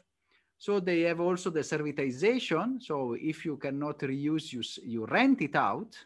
So 0.57 0.79
they 0.79 1.01
have 1.01 1.19
also 1.19 1.49
the 1.49 1.59
servitization. 1.59 2.81
So 2.81 3.17
if 3.19 3.45
you 3.45 3.57
cannot 3.57 3.99
reuse 3.99 4.53
you, 4.53 4.61
you 4.83 5.05
rent 5.05 5.41
it 5.41 5.55
out. 5.55 5.97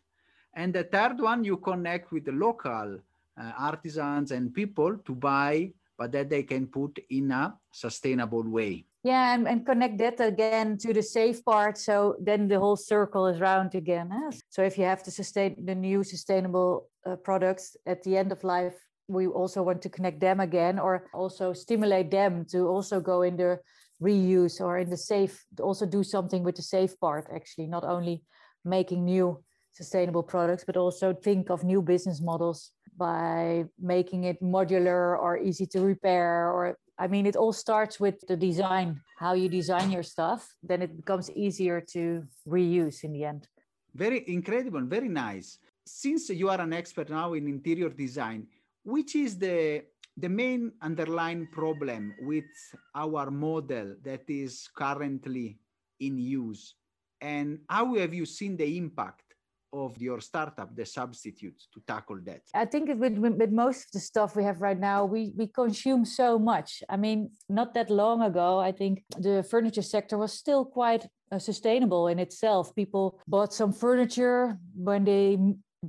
And 0.54 0.74
the 0.74 0.86
third 0.86 1.20
one 1.20 1.44
you 1.44 1.58
connect 1.58 2.12
with 2.12 2.26
the 2.26 2.32
local 2.32 2.98
uh, 3.40 3.52
artisans 3.58 4.32
and 4.32 4.54
people 4.54 4.98
to 5.06 5.14
buy 5.14 5.72
but 5.98 6.12
that 6.12 6.30
they 6.30 6.44
can 6.44 6.68
put 6.68 7.00
in 7.10 7.32
a 7.32 7.56
sustainable 7.72 8.44
way. 8.44 8.86
Yeah, 9.04 9.36
and, 9.36 9.48
and 9.48 9.66
connect 9.66 10.00
that 10.00 10.20
again 10.20 10.78
to 10.80 10.92
the 10.92 11.04
safe 11.04 11.46
part. 11.46 11.78
So 11.78 12.16
then 12.20 12.48
the 12.48 12.60
whole 12.60 12.76
circle 12.76 13.28
is 13.28 13.40
round 13.40 13.76
again. 13.76 14.10
Huh? 14.12 14.32
So 14.50 14.64
if 14.64 14.78
you 14.78 14.86
have 14.86 15.04
to 15.04 15.12
sustain 15.12 15.64
the 15.64 15.76
new 15.76 16.04
sustainable 16.04 16.90
uh, 17.06 17.16
products 17.18 17.78
at 17.86 18.02
the 18.02 18.18
end 18.18 18.32
of 18.32 18.44
life, 18.44 18.74
we 19.08 19.28
also 19.28 19.62
want 19.62 19.82
to 19.84 19.90
connect 19.90 20.20
them 20.20 20.40
again 20.40 20.80
or 20.80 21.08
also 21.14 21.54
stimulate 21.54 22.10
them 22.10 22.46
to 22.46 22.68
also 22.68 23.00
go 23.00 23.22
in 23.22 23.38
the 23.38 23.60
reuse 24.02 24.60
or 24.60 24.78
in 24.80 24.90
the 24.90 24.98
safe 24.98 25.46
also 25.62 25.86
do 25.86 26.04
something 26.04 26.44
with 26.44 26.56
the 26.56 26.62
safe 26.62 27.00
part 27.00 27.28
actually 27.34 27.66
not 27.66 27.86
only 27.86 28.24
making 28.66 29.06
new 29.06 29.42
sustainable 29.72 30.24
products 30.24 30.64
but 30.66 30.76
also 30.76 31.14
think 31.14 31.50
of 31.50 31.64
new 31.64 31.82
business 31.82 32.22
models 32.22 32.72
by 32.98 33.66
making 33.80 34.24
it 34.24 34.42
modular 34.42 35.18
or 35.20 35.38
easy 35.38 35.66
to 35.66 35.82
repair 35.82 36.52
or 36.52 36.78
i 36.98 37.08
mean 37.08 37.26
it 37.26 37.36
all 37.36 37.54
starts 37.54 38.00
with 38.00 38.16
the 38.28 38.38
design 38.38 39.02
how 39.16 39.34
you 39.34 39.48
design 39.50 39.92
your 39.92 40.04
stuff. 40.04 40.56
Then 40.62 40.82
it 40.82 40.96
becomes 40.96 41.32
easier 41.32 41.82
to 41.94 42.24
reuse 42.48 43.04
in 43.04 43.14
the 43.14 43.24
end. 43.24 43.48
Very 43.94 44.24
incredible 44.28 44.82
very 44.82 45.10
nice. 45.10 45.58
Since 45.86 46.30
you 46.30 46.50
are 46.50 46.60
an 46.60 46.74
expert 46.74 47.10
now 47.10 47.34
in 47.34 47.48
interior 47.48 47.90
design 47.90 48.48
which 48.84 49.16
is 49.16 49.38
the 49.38 49.84
the 50.18 50.30
main 50.30 50.72
underlying 50.82 51.48
problem 51.52 52.16
with 52.22 52.46
our 52.94 53.30
model 53.32 53.96
that 54.04 54.24
is 54.30 54.70
currently 54.76 55.58
in 56.00 56.18
use? 56.18 56.76
And 57.20 57.60
how 57.70 57.96
have 57.96 58.14
you 58.14 58.26
seen 58.26 58.56
the 58.56 58.78
impact 58.78 59.25
of 59.74 59.98
your 60.02 60.22
startup 60.22 60.76
the 60.76 60.86
substitute 60.86 61.60
to 61.74 61.82
tackle 61.88 62.20
that? 62.26 62.42
I 62.54 62.66
think 62.66 62.90
with, 62.98 63.18
with 63.18 63.52
most 63.52 63.86
of 63.86 63.92
the 63.94 64.00
stuff 64.00 64.36
we 64.36 64.44
have 64.44 64.62
right 64.62 64.80
now 64.80 65.06
we 65.06 65.34
we 65.36 65.48
consume 65.48 66.06
so 66.06 66.40
much. 66.40 66.84
I 66.90 66.98
mean 66.98 67.32
not 67.50 67.74
that 67.74 67.90
long 67.90 68.22
ago 68.22 68.60
i 68.60 68.72
think 68.72 69.04
the 69.18 69.44
furniture 69.44 69.82
sector 69.82 70.18
was 70.18 70.34
still 70.34 70.66
quite 70.66 71.08
uh, 71.32 71.40
sustainable 71.40 72.08
in 72.08 72.20
itself. 72.20 72.74
People 72.76 73.20
bought 73.28 73.54
some 73.54 73.74
furniture 73.74 74.58
when 74.76 75.04
they 75.04 75.38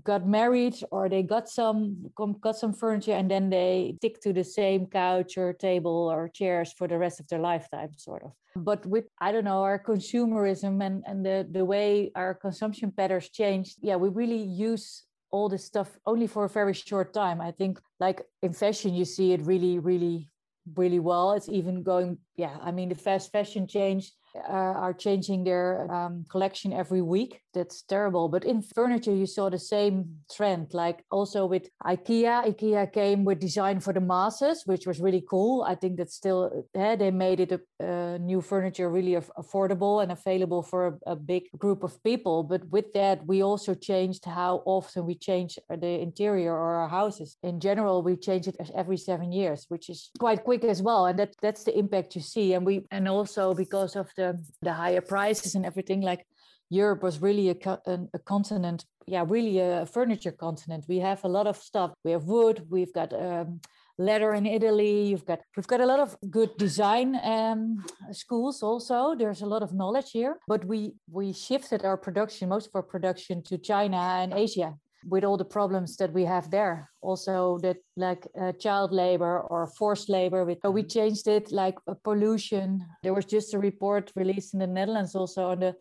got 0.05 0.27
married 0.27 0.77
or 0.91 1.09
they 1.09 1.23
got 1.23 1.49
some 1.49 2.11
got 2.41 2.57
some 2.57 2.73
furniture 2.73 3.13
and 3.13 3.31
then 3.31 3.51
they 3.51 3.95
stick 3.99 4.21
to 4.21 4.33
the 4.33 4.45
same 4.45 4.87
couch 4.87 5.37
or 5.39 5.53
table 5.53 6.09
or 6.13 6.29
chairs 6.29 6.73
for 6.73 6.89
the 6.89 6.99
rest 6.99 7.21
of 7.21 7.29
their 7.29 7.39
lifetime 7.39 7.91
sort 7.97 8.23
of. 8.23 8.33
But 8.57 8.87
with 8.87 9.07
i 9.21 9.33
don't 9.33 9.45
know 9.45 9.63
our 9.63 9.79
consumerism 9.79 10.85
and 10.85 11.05
and 11.07 11.25
the 11.25 11.47
the 11.51 11.65
way 11.65 12.11
our 12.15 12.35
consumption 12.35 12.91
patterns 12.91 13.29
changed 13.31 13.79
yeah 13.81 13.97
we 13.97 14.09
really 14.09 14.43
use 14.43 15.05
all 15.31 15.49
this 15.49 15.65
stuff 15.65 15.99
only 16.07 16.27
for 16.27 16.45
a 16.45 16.49
very 16.49 16.73
short 16.73 17.13
time. 17.13 17.41
I 17.41 17.51
think 17.51 17.81
like 18.01 18.23
in 18.43 18.53
fashion 18.53 18.95
you 18.95 19.05
see 19.05 19.33
it 19.33 19.43
really 19.43 19.79
really 19.79 20.31
really 20.75 20.99
well. 20.99 21.33
It's 21.33 21.49
even 21.49 21.83
going 21.83 22.19
yeah 22.37 22.57
i 22.63 22.71
mean 22.73 22.89
the 22.89 22.95
fast 22.95 23.33
fashion 23.33 23.67
change 23.67 24.13
are 24.47 24.93
changing 24.93 25.45
their 25.45 25.91
um, 25.93 26.25
collection 26.31 26.73
every 26.73 27.03
week. 27.03 27.41
That's 27.55 27.83
terrible. 27.83 28.29
But 28.29 28.45
in 28.45 28.63
furniture, 28.63 29.15
you 29.15 29.27
saw 29.27 29.49
the 29.49 29.59
same 29.59 30.17
trend. 30.35 30.75
Like 30.75 31.05
also 31.11 31.47
with 31.47 31.69
IKEA, 31.85 32.47
IKEA 32.53 32.93
came 32.93 33.25
with 33.25 33.41
design 33.41 33.81
for 33.81 33.93
the 33.93 34.01
masses, 34.01 34.63
which 34.67 34.87
was 34.87 35.01
really 35.01 35.25
cool. 35.29 35.63
I 35.63 35.75
think 35.75 35.97
that's 35.97 36.15
still 36.15 36.67
yeah, 36.75 36.97
they 36.97 37.11
made 37.11 37.41
it 37.41 37.53
a, 37.53 37.61
uh, 37.83 38.19
new 38.19 38.41
furniture 38.41 38.89
really 38.91 39.17
affordable 39.39 40.03
and 40.03 40.13
available 40.13 40.63
for 40.63 40.87
a, 40.87 41.13
a, 41.13 41.17
big 41.17 41.45
group 41.59 41.83
of 41.83 42.03
people. 42.03 42.43
But 42.43 42.69
with 42.71 42.93
that, 42.93 43.27
we 43.27 43.43
also 43.43 43.75
changed 43.75 44.25
how 44.25 44.63
often 44.65 45.07
we 45.07 45.15
change 45.15 45.59
the 45.69 46.01
interior 46.01 46.53
or 46.53 46.75
our 46.75 46.89
houses. 46.89 47.37
In 47.43 47.61
general, 47.61 48.03
we 48.03 48.17
change 48.17 48.47
it 48.49 48.57
every 48.75 48.97
seven 48.97 49.33
years, 49.33 49.67
which 49.69 49.89
is 49.89 50.11
quite 50.19 50.45
quick 50.45 50.65
as 50.65 50.83
well. 50.83 51.07
And 51.07 51.19
that 51.19 51.35
that's 51.41 51.65
the 51.65 51.77
impact 51.77 52.15
you 52.15 52.23
see. 52.23 52.55
And 52.55 52.65
we 52.65 52.87
and 52.91 53.09
also 53.09 53.55
because 53.55 53.97
of 53.97 54.09
the 54.17 54.26
the 54.63 54.73
higher 54.73 55.01
prices 55.01 55.55
and 55.55 55.65
everything 55.67 56.01
like 56.01 56.27
Europe 56.71 57.03
was 57.03 57.23
really 57.23 57.51
a, 57.51 57.57
a, 57.87 58.19
continent, 58.19 58.85
yeah, 59.07 59.25
really 59.27 59.59
a 59.61 59.87
furniture 59.87 60.33
continent. 60.33 60.85
We 60.89 60.99
have 60.99 61.25
a 61.25 61.29
lot 61.29 61.47
of 61.47 61.57
stuff. 61.57 61.93
We 62.05 62.11
have 62.13 62.25
wood. 62.25 62.67
We've 62.69 62.93
got 62.93 63.13
um, 63.13 63.61
leather 63.99 64.35
in 64.35 64.47
Italy. 64.47 65.05
You've 65.05 65.25
got 65.25 65.41
we've 65.57 65.67
got 65.67 65.81
a 65.81 65.87
lot 65.87 66.01
of 66.01 66.17
good 66.29 66.57
design 66.57 67.19
um, 67.23 67.85
schools 68.13 68.63
also. 68.63 69.15
There's 69.15 69.43
a 69.43 69.47
lot 69.47 69.63
of 69.63 69.73
knowledge 69.73 70.11
here. 70.11 70.39
But 70.49 70.65
we 70.65 70.95
we 71.11 71.33
shifted 71.33 71.85
our 71.85 71.97
production, 71.97 72.49
most 72.49 72.67
of 72.67 72.75
our 72.75 72.83
production, 72.83 73.43
to 73.45 73.59
China 73.59 73.97
and 73.97 74.33
Asia 74.33 74.75
with 75.05 75.25
all 75.25 75.37
the 75.37 75.45
problems 75.45 75.97
that 75.97 76.13
we 76.13 76.25
have 76.25 76.51
there 76.51 76.91
also 77.01 77.59
that 77.63 77.77
like 77.97 78.27
uh, 78.41 78.53
child 78.53 78.93
labor 78.93 79.41
or 79.41 79.67
forced 79.67 80.09
labor 80.09 80.45
with, 80.45 80.59
so 80.63 80.71
we 80.71 80.83
mm-hmm. 80.83 80.89
changed 80.89 81.29
it 81.29 81.53
like 81.53 81.77
uh, 81.87 81.95
pollution 82.03 82.85
there 83.03 83.15
was 83.15 83.25
just 83.25 83.55
a 83.55 83.59
report 83.59 84.11
released 84.17 84.55
in 84.55 84.61
the 84.61 84.67
netherlands 84.67 85.15
also 85.15 85.51
on 85.51 85.61
the 85.61 85.75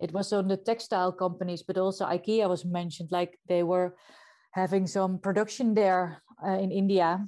it 0.00 0.12
was 0.12 0.32
on 0.32 0.48
the 0.48 0.56
textile 0.56 1.12
companies 1.12 1.62
but 1.62 1.76
also 1.76 2.06
ikea 2.06 2.48
was 2.48 2.64
mentioned 2.64 3.10
like 3.10 3.38
they 3.48 3.62
were 3.62 3.96
having 4.52 4.86
some 4.86 5.18
production 5.18 5.74
there 5.74 6.22
uh, 6.46 6.58
in 6.58 6.70
india 6.70 7.26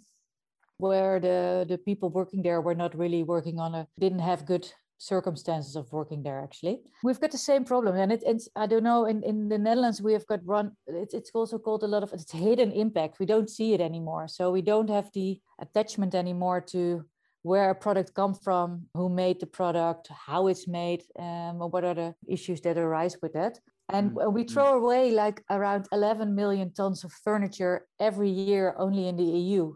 where 0.78 1.20
the 1.20 1.66
the 1.68 1.78
people 1.78 2.08
working 2.10 2.42
there 2.42 2.60
were 2.60 2.74
not 2.74 2.96
really 2.96 3.22
working 3.22 3.58
on 3.58 3.74
a 3.74 3.86
didn't 3.98 4.20
have 4.20 4.46
good 4.46 4.66
circumstances 5.02 5.74
of 5.74 5.92
working 5.92 6.22
there 6.22 6.40
actually. 6.40 6.80
We've 7.02 7.20
got 7.20 7.32
the 7.32 7.38
same 7.50 7.64
problem 7.64 7.96
and 7.96 8.12
it, 8.12 8.22
it's 8.24 8.48
i 8.54 8.66
don't 8.66 8.84
know 8.84 9.06
in, 9.06 9.22
in 9.24 9.48
the 9.48 9.58
netherlands 9.58 10.00
we 10.00 10.12
have 10.12 10.26
got 10.26 10.40
run 10.44 10.72
it's, 10.86 11.14
it's 11.14 11.30
also 11.34 11.58
called 11.58 11.82
a 11.82 11.92
lot 11.94 12.04
of 12.04 12.12
it's 12.12 12.30
hidden 12.30 12.70
impact. 12.72 13.18
We 13.18 13.26
don't 13.26 13.50
see 13.50 13.74
it 13.74 13.80
anymore. 13.80 14.28
So 14.28 14.50
we 14.50 14.62
don't 14.62 14.90
have 14.90 15.10
the 15.12 15.40
attachment 15.60 16.14
anymore 16.14 16.60
to 16.74 17.04
where 17.42 17.70
a 17.70 17.74
product 17.74 18.14
come 18.14 18.34
from 18.34 18.86
who 18.94 19.08
made 19.08 19.40
the 19.40 19.46
product 19.46 20.08
how 20.26 20.46
it's 20.46 20.68
made 20.68 21.02
um, 21.18 21.60
or 21.60 21.68
what 21.68 21.84
are 21.84 21.94
the 21.94 22.14
issues 22.28 22.60
that 22.60 22.78
arise 22.78 23.16
with 23.20 23.32
that. 23.32 23.58
And 23.88 24.12
mm-hmm. 24.12 24.32
we 24.32 24.44
throw 24.44 24.78
away 24.80 25.10
like 25.10 25.42
around 25.50 25.88
11 25.90 26.34
million 26.34 26.72
tons 26.72 27.02
of 27.02 27.12
furniture 27.12 27.86
every 27.98 28.30
year 28.30 28.74
only 28.78 29.08
in 29.08 29.16
the 29.16 29.24
eu 29.24 29.74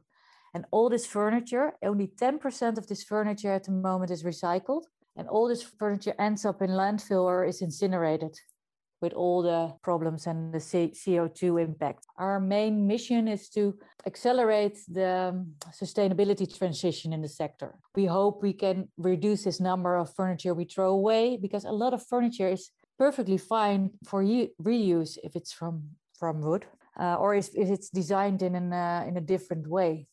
and 0.55 0.65
all 0.71 0.89
this 0.89 1.07
furniture 1.07 1.75
only 1.83 2.07
10% 2.07 2.79
of 2.79 2.87
this 2.87 3.03
furniture 3.05 3.53
at 3.53 3.65
the 3.65 3.73
moment 3.73 4.11
is 4.11 4.23
recycled 4.23 4.85
and 5.17 5.29
all 5.29 5.49
this 5.49 5.63
furniture 5.63 6.15
ends 6.19 6.45
up 6.45 6.63
in 6.63 6.71
landfill 6.71 7.25
or 7.25 7.45
is 7.45 7.63
incinerated 7.63 8.39
with 9.03 9.13
all 9.13 9.43
the 9.43 9.75
problems 9.83 10.27
and 10.27 10.53
the 10.53 10.59
CO2 10.59 11.63
impact. 11.63 12.07
Our 12.17 12.41
main 12.41 12.87
mission 12.87 13.29
is 13.29 13.49
to 13.51 13.75
accelerate 14.07 14.79
the 14.89 15.35
um, 15.35 15.53
sustainability 15.71 16.47
transition 16.59 17.13
in 17.13 17.21
the 17.21 17.29
sector. 17.29 17.75
We 17.95 18.07
hope 18.07 18.43
we 18.43 18.55
can 18.55 18.89
reduce 18.97 19.45
this 19.45 19.61
number 19.61 19.97
of 19.97 20.15
furniture 20.15 20.55
we 20.55 20.65
throw 20.65 20.93
away 20.93 21.37
because 21.37 21.65
a 21.65 21.73
lot 21.73 21.93
of 21.93 22.07
furniture 22.07 22.49
is 22.49 22.71
perfectly 22.99 23.37
fine 23.37 23.91
for 24.07 24.23
reuse 24.23 25.19
if 25.23 25.37
it's 25.37 25.53
from, 25.53 25.83
from 26.19 26.41
wood 26.41 26.65
uh, 26.99 27.17
or 27.17 27.35
if, 27.35 27.49
if 27.55 27.69
it's 27.69 27.91
designed 27.91 28.43
in, 28.43 28.55
an, 28.55 28.73
uh, 28.73 29.05
in 29.07 29.17
a 29.19 29.21
different 29.21 29.67
way. 29.67 30.07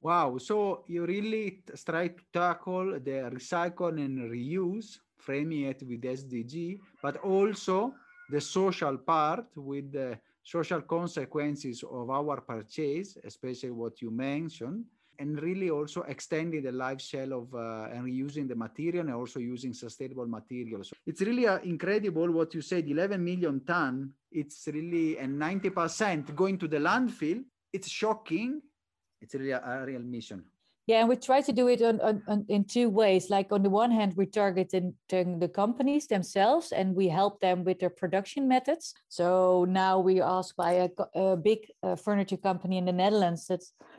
Wow. 0.00 0.38
So 0.38 0.84
you 0.86 1.04
really 1.04 1.62
try 1.84 2.08
to 2.08 2.22
tackle 2.32 3.00
the 3.00 3.30
recycle 3.34 3.98
and 3.98 4.30
reuse, 4.30 4.98
framing 5.18 5.64
it 5.64 5.82
with 5.82 6.02
SDG, 6.02 6.78
but 7.02 7.16
also 7.18 7.94
the 8.30 8.40
social 8.40 8.96
part 8.98 9.46
with 9.56 9.92
the 9.92 10.18
social 10.44 10.82
consequences 10.82 11.82
of 11.82 12.10
our 12.10 12.40
purchase, 12.40 13.18
especially 13.24 13.70
what 13.70 14.00
you 14.00 14.10
mentioned, 14.10 14.84
and 15.18 15.42
really 15.42 15.68
also 15.68 16.02
extending 16.02 16.62
the 16.62 16.70
life 16.70 17.00
cycle 17.00 17.42
of 17.42 17.54
uh, 17.54 17.92
and 17.92 18.04
reusing 18.04 18.46
the 18.46 18.54
material 18.54 19.04
and 19.04 19.14
also 19.14 19.40
using 19.40 19.74
sustainable 19.74 20.26
materials. 20.26 20.92
It's 21.04 21.22
really 21.22 21.48
uh, 21.48 21.58
incredible 21.64 22.30
what 22.30 22.54
you 22.54 22.60
said 22.60 22.88
11 22.88 23.22
million 23.22 23.60
ton. 23.66 24.12
It's 24.30 24.68
really 24.68 25.18
and 25.18 25.40
90% 25.40 26.36
going 26.36 26.56
to 26.58 26.68
the 26.68 26.78
landfill. 26.78 27.42
It's 27.72 27.88
shocking 27.88 28.62
it's 29.20 29.34
really 29.34 29.50
a, 29.50 29.60
a 29.60 29.84
real 29.86 30.00
mission 30.00 30.44
yeah, 30.88 31.00
and 31.00 31.08
we 31.10 31.16
try 31.16 31.42
to 31.42 31.52
do 31.52 31.68
it 31.68 31.82
on, 31.82 32.00
on, 32.00 32.22
on, 32.28 32.46
in 32.48 32.64
two 32.64 32.88
ways. 32.88 33.28
Like 33.28 33.52
on 33.52 33.62
the 33.62 33.68
one 33.68 33.90
hand, 33.90 34.14
we 34.16 34.24
target 34.24 34.70
the 34.70 35.50
companies 35.54 36.06
themselves 36.06 36.72
and 36.72 36.96
we 36.96 37.08
help 37.08 37.42
them 37.42 37.62
with 37.62 37.78
their 37.78 37.90
production 37.90 38.48
methods. 38.48 38.94
So 39.10 39.66
now 39.68 39.98
we 40.00 40.22
ask 40.22 40.56
by 40.56 40.72
a, 40.72 40.88
a 41.14 41.36
big 41.36 41.58
uh, 41.82 41.96
furniture 41.96 42.38
company 42.38 42.78
in 42.78 42.86
the 42.86 42.92
Netherlands 42.92 43.50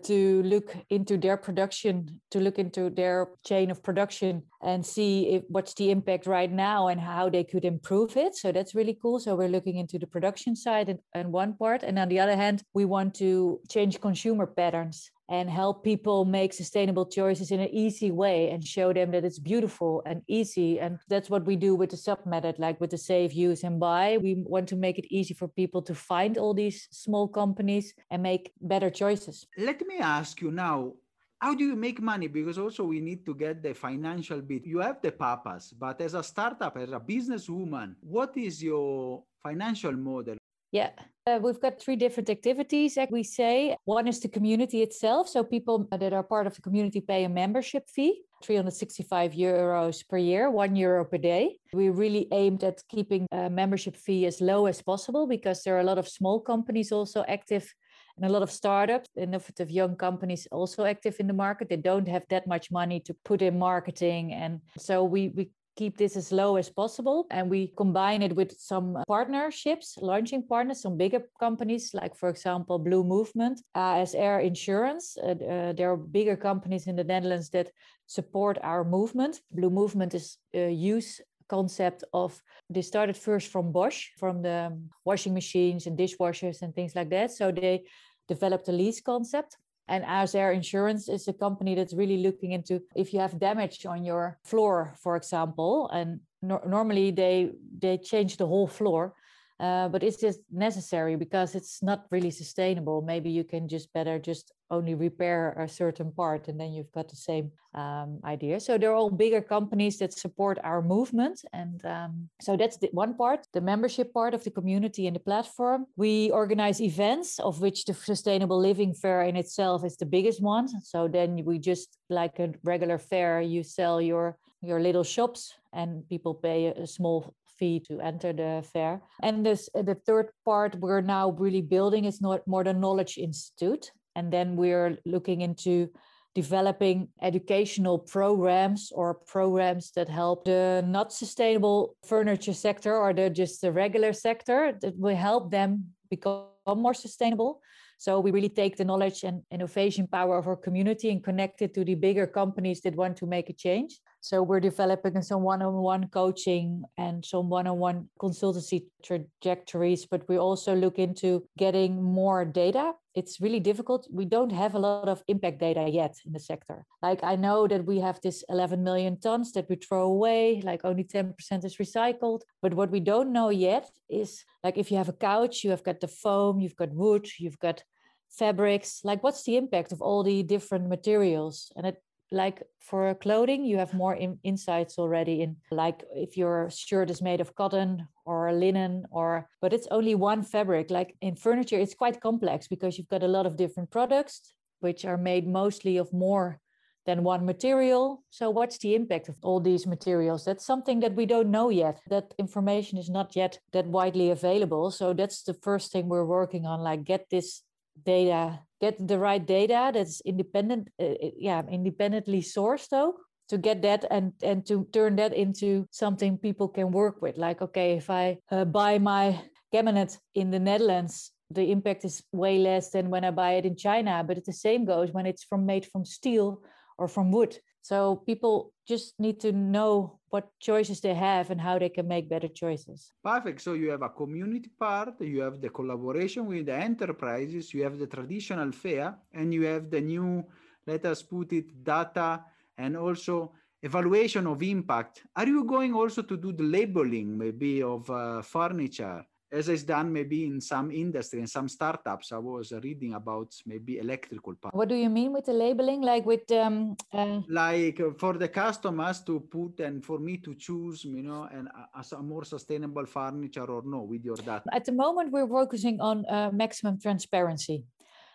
to 0.05 0.41
look 0.41 0.75
into 0.89 1.15
their 1.15 1.37
production, 1.37 2.21
to 2.31 2.39
look 2.39 2.57
into 2.57 2.89
their 2.89 3.27
chain 3.45 3.69
of 3.69 3.83
production 3.83 4.41
and 4.63 4.83
see 4.83 5.35
if, 5.35 5.43
what's 5.47 5.75
the 5.75 5.91
impact 5.91 6.25
right 6.25 6.51
now 6.51 6.87
and 6.87 6.99
how 6.99 7.29
they 7.29 7.43
could 7.43 7.65
improve 7.65 8.17
it. 8.17 8.35
So 8.35 8.51
that's 8.51 8.73
really 8.73 8.97
cool. 8.99 9.19
So 9.19 9.35
we're 9.35 9.47
looking 9.47 9.77
into 9.77 9.99
the 9.99 10.07
production 10.07 10.55
side 10.55 10.89
and, 10.89 10.97
and 11.13 11.31
one 11.31 11.53
part. 11.53 11.83
And 11.83 11.99
on 11.99 12.09
the 12.09 12.19
other 12.19 12.35
hand, 12.35 12.63
we 12.73 12.85
want 12.85 13.13
to 13.15 13.59
change 13.69 14.01
consumer 14.01 14.47
patterns 14.47 15.11
and 15.29 15.49
help 15.49 15.83
people 15.83 16.25
make 16.25 16.53
sustainable 16.53 17.05
choices 17.05 17.51
in 17.51 17.59
an 17.59 17.69
easy 17.69 18.09
way 18.09 18.49
and 18.49 18.65
show 18.65 18.91
them 18.91 19.11
that 19.11 19.23
it's 19.23 19.37
beautiful 19.37 20.01
and 20.07 20.23
easy. 20.27 20.79
And 20.79 20.97
that's 21.07 21.29
what 21.29 21.45
we 21.45 21.55
do 21.55 21.75
with 21.75 21.91
the 21.91 21.97
sub 21.97 22.25
method, 22.25 22.57
like 22.57 22.81
with 22.81 22.89
the 22.89 22.97
save, 22.97 23.31
use, 23.31 23.63
and 23.63 23.79
buy. 23.79 24.17
We 24.17 24.43
want 24.43 24.67
to 24.69 24.75
make 24.75 24.97
it 24.97 25.05
easy 25.11 25.35
for 25.35 25.47
people 25.47 25.83
to 25.83 25.93
find 25.93 26.37
all 26.37 26.55
these 26.55 26.87
small 26.91 27.27
companies 27.27 27.93
and 28.09 28.23
make 28.23 28.51
better 28.59 28.89
choices. 28.89 29.45
Let 29.55 29.81
me 29.85 29.99
ask 29.99 30.41
you 30.41 30.51
now. 30.51 30.93
How 31.37 31.53
do 31.55 31.63
you 31.63 31.75
make 31.75 32.01
money? 32.01 32.27
Because 32.27 32.57
also 32.57 32.83
we 32.83 32.99
need 32.99 33.23
to 33.25 33.33
get 33.33 33.63
the 33.63 33.73
financial 33.73 34.41
bit. 34.41 34.65
You 34.65 34.79
have 34.79 35.01
the 35.01 35.11
purpose, 35.11 35.71
but 35.71 36.01
as 36.01 36.13
a 36.13 36.23
startup, 36.23 36.75
as 36.75 36.91
a 36.91 36.99
businesswoman, 36.99 37.95
what 38.01 38.35
is 38.35 38.61
your 38.61 39.23
financial 39.41 39.93
model? 39.93 40.38
Yeah. 40.71 40.91
Uh, 41.25 41.39
we've 41.41 41.59
got 41.59 41.79
three 41.79 41.95
different 41.95 42.29
activities, 42.29 42.97
like 42.97 43.11
we 43.11 43.23
say. 43.23 43.75
One 43.85 44.07
is 44.07 44.19
the 44.19 44.29
community 44.29 44.81
itself. 44.81 45.29
So 45.29 45.43
people 45.43 45.87
that 45.91 46.13
are 46.13 46.23
part 46.23 46.47
of 46.47 46.55
the 46.55 46.61
community 46.61 47.01
pay 47.01 47.23
a 47.23 47.29
membership 47.29 47.87
fee, 47.89 48.21
365 48.43 49.33
euros 49.33 50.07
per 50.07 50.17
year, 50.17 50.49
one 50.49 50.75
euro 50.75 51.05
per 51.05 51.17
day. 51.17 51.57
We 51.73 51.89
really 51.89 52.27
aimed 52.31 52.63
at 52.63 52.81
keeping 52.89 53.27
a 53.31 53.49
membership 53.49 53.95
fee 53.95 54.25
as 54.25 54.41
low 54.41 54.65
as 54.65 54.81
possible 54.81 55.27
because 55.27 55.61
there 55.63 55.75
are 55.75 55.81
a 55.81 55.83
lot 55.83 55.97
of 55.97 56.07
small 56.07 56.39
companies 56.39 56.91
also 56.91 57.23
active 57.27 57.71
and 58.17 58.25
a 58.25 58.33
lot 58.33 58.41
of 58.41 58.51
startups, 58.51 59.07
innovative 59.15 59.71
young 59.71 59.95
companies 59.95 60.47
also 60.51 60.83
active 60.83 61.15
in 61.19 61.27
the 61.27 61.33
market. 61.33 61.69
They 61.69 61.77
don't 61.77 62.07
have 62.07 62.23
that 62.29 62.47
much 62.47 62.69
money 62.69 62.99
to 63.01 63.15
put 63.23 63.41
in 63.41 63.57
marketing. 63.57 64.33
And 64.33 64.61
so 64.77 65.03
we, 65.03 65.29
we 65.29 65.51
keep 65.79 65.97
this 65.97 66.17
as 66.17 66.31
low 66.31 66.57
as 66.57 66.69
possible. 66.69 67.25
And 67.31 67.49
we 67.49 67.61
combine 67.77 68.21
it 68.21 68.35
with 68.35 68.51
some 68.59 68.87
partnerships, 69.07 69.97
launching 70.01 70.43
partners, 70.45 70.81
some 70.81 70.97
bigger 70.97 71.21
companies, 71.39 71.93
like, 71.93 72.15
for 72.15 72.29
example, 72.29 72.77
Blue 72.77 73.03
Movement, 73.03 73.61
as 73.73 74.13
Air 74.13 74.39
Insurance. 74.41 75.17
Uh, 75.17 75.35
uh, 75.53 75.73
there 75.77 75.89
are 75.91 75.97
bigger 75.97 76.35
companies 76.35 76.87
in 76.87 76.95
the 76.97 77.03
Netherlands 77.03 77.49
that 77.51 77.71
support 78.07 78.57
our 78.61 78.83
movement. 78.83 79.39
Blue 79.51 79.69
Movement 79.69 80.13
is 80.13 80.37
a 80.53 80.69
use 80.69 81.21
concept 81.47 82.03
of 82.13 82.41
they 82.69 82.83
started 82.83 83.17
first 83.17 83.47
from 83.51 83.71
Bosch, 83.71 84.09
from 84.17 84.41
the 84.41 84.57
washing 85.05 85.33
machines 85.33 85.87
and 85.87 85.97
dishwashers 85.97 86.61
and 86.61 86.75
things 86.75 86.93
like 86.95 87.09
that. 87.09 87.31
So 87.31 87.51
they 87.51 87.83
developed 88.27 88.67
a 88.67 88.71
lease 88.71 89.01
concept 89.01 89.57
and 89.89 90.05
Air 90.35 90.51
Insurance 90.51 91.09
is 91.09 91.27
a 91.27 91.33
company 91.33 91.75
that's 91.75 91.93
really 91.93 92.17
looking 92.17 92.51
into 92.51 92.81
if 92.95 93.13
you 93.13 93.19
have 93.19 93.39
damage 93.39 93.85
on 93.85 94.05
your 94.05 94.37
floor, 94.43 94.93
for 95.01 95.15
example, 95.17 95.89
and 95.89 96.19
no- 96.41 96.61
normally 96.65 97.11
they 97.11 97.51
they 97.79 97.97
change 97.97 98.37
the 98.37 98.47
whole 98.47 98.67
floor. 98.67 99.13
Uh, 99.59 99.89
but 99.89 100.03
it's 100.03 100.17
just 100.17 100.39
necessary 100.51 101.15
because 101.17 101.53
it's 101.53 101.83
not 101.83 102.05
really 102.11 102.31
sustainable. 102.31 103.01
Maybe 103.01 103.29
you 103.29 103.43
can 103.43 103.67
just 103.67 103.91
better 103.93 104.17
just 104.17 104.53
only 104.71 104.95
repair 104.95 105.51
a 105.59 105.67
certain 105.67 106.11
part 106.11 106.47
and 106.47 106.59
then 106.59 106.71
you've 106.71 106.91
got 106.91 107.09
the 107.09 107.15
same 107.15 107.51
um, 107.73 108.19
idea. 108.23 108.59
So 108.59 108.77
they're 108.77 108.93
all 108.93 109.09
bigger 109.09 109.41
companies 109.41 109.97
that 109.99 110.13
support 110.13 110.59
our 110.63 110.81
movement. 110.81 111.41
And 111.51 111.83
um, 111.85 112.29
so 112.39 112.55
that's 112.55 112.77
the 112.77 112.89
one 112.93 113.15
part, 113.15 113.47
the 113.51 113.61
membership 113.61 114.13
part 114.13 114.33
of 114.33 114.43
the 114.43 114.51
community 114.51 115.07
and 115.07 115.15
the 115.15 115.19
platform. 115.19 115.87
We 115.97 116.31
organize 116.31 116.79
events, 116.81 117.39
of 117.39 117.59
which 117.59 117.85
the 117.85 117.93
Sustainable 117.93 118.59
Living 118.59 118.93
Fair 118.93 119.23
in 119.23 119.35
itself 119.35 119.83
is 119.83 119.97
the 119.97 120.05
biggest 120.05 120.41
one. 120.41 120.67
So 120.83 121.07
then 121.07 121.43
we 121.43 121.59
just, 121.59 121.97
like 122.09 122.39
a 122.39 122.53
regular 122.63 122.97
fair, 122.97 123.41
you 123.41 123.63
sell 123.63 124.01
your 124.01 124.37
your 124.61 124.81
little 124.81 125.03
shops 125.05 125.53
and 125.71 126.07
people 126.09 126.33
pay 126.33 126.67
a 126.67 126.85
small 126.85 127.33
fee 127.59 127.79
to 127.87 127.99
enter 127.99 128.33
the 128.33 128.63
fair. 128.73 129.01
And 129.21 129.45
this 129.45 129.69
uh, 129.75 129.81
the 129.81 129.95
third 129.95 130.29
part 130.45 130.79
we're 130.79 131.01
now 131.01 131.31
really 131.31 131.61
building 131.61 132.05
is 132.05 132.21
not 132.21 132.47
more 132.47 132.63
the 132.63 132.73
Knowledge 132.73 133.17
Institute. 133.17 133.91
And 134.15 134.33
then 134.33 134.55
we're 134.55 134.97
looking 135.05 135.41
into 135.41 135.89
developing 136.35 137.09
educational 137.21 137.99
programs 137.99 138.91
or 138.95 139.13
programs 139.13 139.91
that 139.91 140.09
help 140.09 140.45
the 140.45 140.83
not 140.87 141.11
sustainable 141.11 141.95
furniture 142.05 142.53
sector 142.53 142.95
or 142.95 143.13
the 143.13 143.29
just 143.29 143.61
the 143.61 143.71
regular 143.71 144.13
sector 144.13 144.77
that 144.81 144.97
will 144.97 145.15
help 145.15 145.51
them 145.51 145.85
become 146.09 146.47
more 146.75 146.93
sustainable 146.93 147.61
so 147.99 148.21
we 148.21 148.31
really 148.31 148.49
take 148.49 148.77
the 148.77 148.85
knowledge 148.85 149.25
and 149.25 149.43
innovation 149.51 150.07
power 150.07 150.37
of 150.37 150.47
our 150.47 150.55
community 150.55 151.09
and 151.09 151.21
connect 151.21 151.61
it 151.61 151.73
to 151.73 151.83
the 151.83 151.95
bigger 151.95 152.25
companies 152.25 152.79
that 152.81 152.95
want 152.95 153.17
to 153.17 153.25
make 153.25 153.49
a 153.49 153.53
change. 153.53 153.99
So 154.21 154.43
we're 154.43 154.59
developing 154.59 155.21
some 155.21 155.43
one-on-one 155.43 156.09
coaching 156.09 156.83
and 156.97 157.23
some 157.25 157.49
one-on-one 157.49 158.09
consultancy 158.19 158.87
trajectories, 159.01 160.05
but 160.05 160.27
we 160.27 160.37
also 160.37 160.75
look 160.75 160.99
into 160.99 161.47
getting 161.57 162.03
more 162.03 162.43
data. 162.43 162.93
It's 163.15 163.39
really 163.39 163.61
difficult. 163.61 164.07
We 164.11 164.25
don't 164.25 164.51
have 164.51 164.75
a 164.75 164.79
lot 164.79 165.07
of 165.07 165.23
impact 165.27 165.59
data 165.59 165.87
yet 165.89 166.15
in 166.25 166.33
the 166.33 166.39
sector. 166.39 166.85
Like 167.01 167.23
I 167.23 167.37
know 167.37 167.67
that 167.67 167.85
we 167.85 167.99
have 167.99 168.19
this 168.21 168.43
11 168.49 168.83
million 168.83 169.19
tons 169.19 169.53
that 169.53 169.69
we 169.69 169.75
throw 169.75 170.03
away, 170.03 170.61
like 170.65 170.81
only 170.83 171.05
10% 171.05 171.33
is 171.63 171.77
recycled. 171.77 172.41
But 172.61 172.73
what 172.73 172.91
we 172.91 172.99
don't 172.99 173.31
know 173.31 173.49
yet 173.49 173.89
is 174.09 174.43
like 174.63 174.77
if 174.77 174.91
you 174.91 174.97
have 174.97 175.09
a 175.09 175.13
couch, 175.13 175.63
you 175.63 175.69
have 175.69 175.83
got 175.83 176.01
the 176.01 176.09
foam, 176.09 176.59
you've 176.59 176.75
got 176.75 176.91
wood, 176.93 177.27
you've 177.39 177.59
got 177.59 177.83
fabrics 178.31 179.01
like 179.03 179.23
what's 179.23 179.43
the 179.43 179.57
impact 179.57 179.91
of 179.91 180.03
all 180.03 180.21
the 180.21 180.43
different 180.43 180.87
materials 180.87 181.71
and 181.75 181.87
it 181.87 181.95
like 182.31 182.61
for 182.79 183.13
clothing 183.15 183.65
you 183.65 183.77
have 183.77 183.93
more 183.93 184.15
in, 184.15 184.37
insights 184.43 184.99
already 184.99 185.41
in 185.41 185.55
like 185.71 186.03
if 186.15 186.37
your 186.37 186.69
shirt 186.69 187.09
is 187.09 187.21
made 187.21 187.41
of 187.41 187.55
cotton 187.55 188.07
or 188.25 188.53
linen 188.53 189.05
or 189.11 189.49
but 189.61 189.73
it's 189.73 189.87
only 189.89 190.15
one 190.15 190.43
fabric. 190.43 190.91
Like 190.91 191.15
in 191.21 191.35
furniture 191.35 191.79
it's 191.79 191.95
quite 191.95 192.21
complex 192.21 192.67
because 192.67 192.97
you've 192.97 193.09
got 193.09 193.23
a 193.23 193.27
lot 193.27 193.45
of 193.45 193.57
different 193.57 193.89
products 193.89 194.53
which 194.79 195.05
are 195.05 195.17
made 195.17 195.47
mostly 195.47 195.97
of 195.97 196.13
more 196.13 196.59
than 197.05 197.23
one 197.23 197.45
material. 197.45 198.23
So 198.29 198.51
what's 198.51 198.77
the 198.77 198.93
impact 198.93 199.29
of 199.29 199.37
all 199.41 199.59
these 199.59 199.87
materials? 199.87 200.45
That's 200.45 200.65
something 200.65 200.99
that 200.99 201.15
we 201.15 201.25
don't 201.25 201.49
know 201.49 201.69
yet. 201.69 201.99
That 202.09 202.33
information 202.37 202.99
is 202.99 203.09
not 203.09 203.35
yet 203.35 203.57
that 203.73 203.87
widely 203.87 204.29
available. 204.29 204.91
So 204.91 205.13
that's 205.13 205.41
the 205.41 205.55
first 205.55 205.91
thing 205.91 206.07
we're 206.07 206.25
working 206.25 206.67
on 206.67 206.81
like 206.81 207.03
get 207.03 207.25
this 207.31 207.63
data 208.05 208.59
get 208.81 208.95
the 209.07 209.19
right 209.19 209.45
data 209.45 209.91
that's 209.93 210.21
independent 210.21 210.87
uh, 210.99 211.05
uh, 211.05 211.31
yeah 211.37 211.61
independently 211.69 212.41
sourced 212.41 212.87
though 212.89 213.13
to 213.49 213.57
get 213.57 213.81
that 213.81 214.05
and 214.11 214.33
and 214.43 214.65
to 214.65 214.87
turn 214.93 215.15
that 215.15 215.33
into 215.33 215.87
something 215.91 216.37
people 216.37 216.67
can 216.67 216.91
work 216.91 217.21
with. 217.21 217.37
Like 217.37 217.61
okay 217.61 217.93
if 217.93 218.09
i 218.09 218.37
uh, 218.51 218.65
buy 218.65 218.99
my 218.99 219.41
cabinet 219.71 220.17
in 220.35 220.51
the 220.51 220.59
netherlands 220.59 221.31
the 221.51 221.71
impact 221.71 222.05
is 222.05 222.23
way 222.31 222.57
less 222.59 222.91
than 222.91 223.09
when 223.09 223.23
i 223.23 223.31
buy 223.31 223.53
it 223.53 223.65
in 223.65 223.75
china 223.75 224.23
but 224.25 224.43
the 224.45 224.53
same 224.53 224.85
goes 224.85 225.11
when 225.11 225.25
it's 225.25 225.43
from 225.43 225.65
made 225.65 225.85
from 225.85 226.05
steel 226.05 226.61
or 226.99 227.07
from 227.07 227.31
wood. 227.31 227.57
So 227.81 228.17
people 228.27 228.73
just 228.87 229.19
need 229.19 229.39
to 229.39 229.51
know 229.51 230.18
what 230.29 230.49
choices 230.59 231.01
they 231.01 231.13
have 231.13 231.49
and 231.49 231.59
how 231.59 231.79
they 231.79 231.89
can 231.89 232.07
make 232.07 232.29
better 232.29 232.47
choices. 232.47 233.13
Perfect. 233.23 233.61
So 233.61 233.73
you 233.73 233.89
have 233.89 234.01
a 234.01 234.09
community 234.09 234.69
part, 234.79 235.19
you 235.21 235.41
have 235.41 235.59
the 235.61 235.69
collaboration 235.69 236.45
with 236.45 236.65
the 236.67 236.75
enterprises, 236.75 237.73
you 237.73 237.83
have 237.83 237.97
the 237.97 238.07
traditional 238.07 238.71
fair, 238.71 239.15
and 239.33 239.53
you 239.53 239.63
have 239.65 239.89
the 239.89 240.01
new, 240.01 240.45
let 240.85 241.05
us 241.05 241.21
put 241.23 241.53
it, 241.53 241.83
data 241.83 242.43
and 242.77 242.95
also 242.95 243.53
evaluation 243.81 244.47
of 244.47 244.61
impact. 244.61 245.23
Are 245.35 245.47
you 245.47 245.63
going 245.63 245.93
also 245.93 246.21
to 246.21 246.37
do 246.37 246.51
the 246.51 246.63
labeling 246.63 247.37
maybe 247.37 247.81
of 247.81 248.09
uh, 248.09 248.41
furniture? 248.41 249.25
As 249.51 249.69
is 249.69 249.83
done 249.83 250.11
maybe 250.13 250.45
in 250.45 250.61
some 250.61 250.91
industry 250.91 251.39
and 251.39 251.49
some 251.49 251.67
startups. 251.67 252.31
I 252.31 252.37
was 252.37 252.71
reading 252.71 253.13
about 253.13 253.53
maybe 253.65 253.97
electrical 253.97 254.55
part. 254.55 254.73
What 254.73 254.89
do 254.89 254.95
you 254.95 255.09
mean 255.09 255.33
with 255.33 255.45
the 255.45 255.53
labeling? 255.53 256.01
Like 256.01 256.25
with 256.25 256.51
um, 256.51 256.95
uh... 257.13 257.41
like 257.47 257.99
uh, 257.99 258.11
for 258.17 258.33
the 258.33 258.47
customers 258.47 259.21
to 259.21 259.39
put 259.39 259.79
and 259.79 260.03
for 260.03 260.19
me 260.19 260.37
to 260.37 260.55
choose, 260.55 261.03
you 261.03 261.23
know, 261.23 261.47
and 261.51 261.67
as 261.97 262.11
a 262.11 262.21
more 262.21 262.43
sustainable 262.43 263.05
furniture 263.05 263.65
or 263.65 263.81
no 263.85 264.01
with 264.01 264.23
your 264.23 264.35
data. 264.35 264.63
At 264.71 264.85
the 264.85 264.91
moment, 264.91 265.31
we're 265.31 265.47
focusing 265.47 265.99
on 265.99 266.25
uh, 266.29 266.51
maximum 266.53 266.99
transparency 266.99 267.85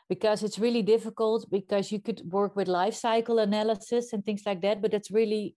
because 0.09 0.43
it's 0.43 0.59
really 0.59 0.83
difficult 0.83 1.51
because 1.51 1.91
you 1.91 2.01
could 2.01 2.21
work 2.31 2.57
with 2.57 2.69
life 2.69 2.95
cycle 2.95 3.39
analysis 3.39 4.13
and 4.13 4.25
things 4.25 4.43
like 4.45 4.61
that, 4.63 4.83
but 4.83 4.93
it's 4.93 5.11
really 5.11 5.57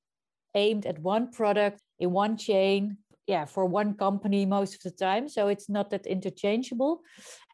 aimed 0.55 0.85
at 0.85 0.99
one 0.99 1.31
product 1.31 1.81
in 1.99 2.11
one 2.11 2.37
chain 2.37 2.97
yeah 3.27 3.45
for 3.45 3.65
one 3.65 3.93
company 3.93 4.45
most 4.45 4.75
of 4.75 4.81
the 4.81 4.91
time 4.91 5.29
so 5.29 5.47
it's 5.47 5.69
not 5.69 5.89
that 5.89 6.05
interchangeable. 6.07 7.01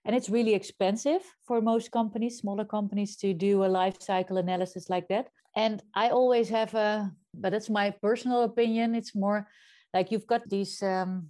And 0.06 0.14
it's 0.18 0.30
really 0.30 0.54
expensive 0.54 1.22
for 1.48 1.62
most 1.62 1.92
companies 1.92 2.40
smaller 2.40 2.66
companies 2.66 3.16
to 3.18 3.34
do 3.34 3.64
a 3.64 3.72
life 3.80 4.02
cycle 4.02 4.38
analysis 4.38 4.90
like 4.90 5.08
that. 5.08 5.28
And 5.56 5.82
i 5.96 6.10
always 6.10 6.50
have 6.50 6.74
a 6.76 7.12
but 7.34 7.52
that's 7.52 7.70
my 7.70 7.92
personal 8.02 8.44
opinion 8.44 8.96
it's 8.96 9.16
more 9.16 9.48
like 9.94 10.12
you've 10.12 10.28
got 10.28 10.50
these 10.50 10.82
um, 10.84 11.30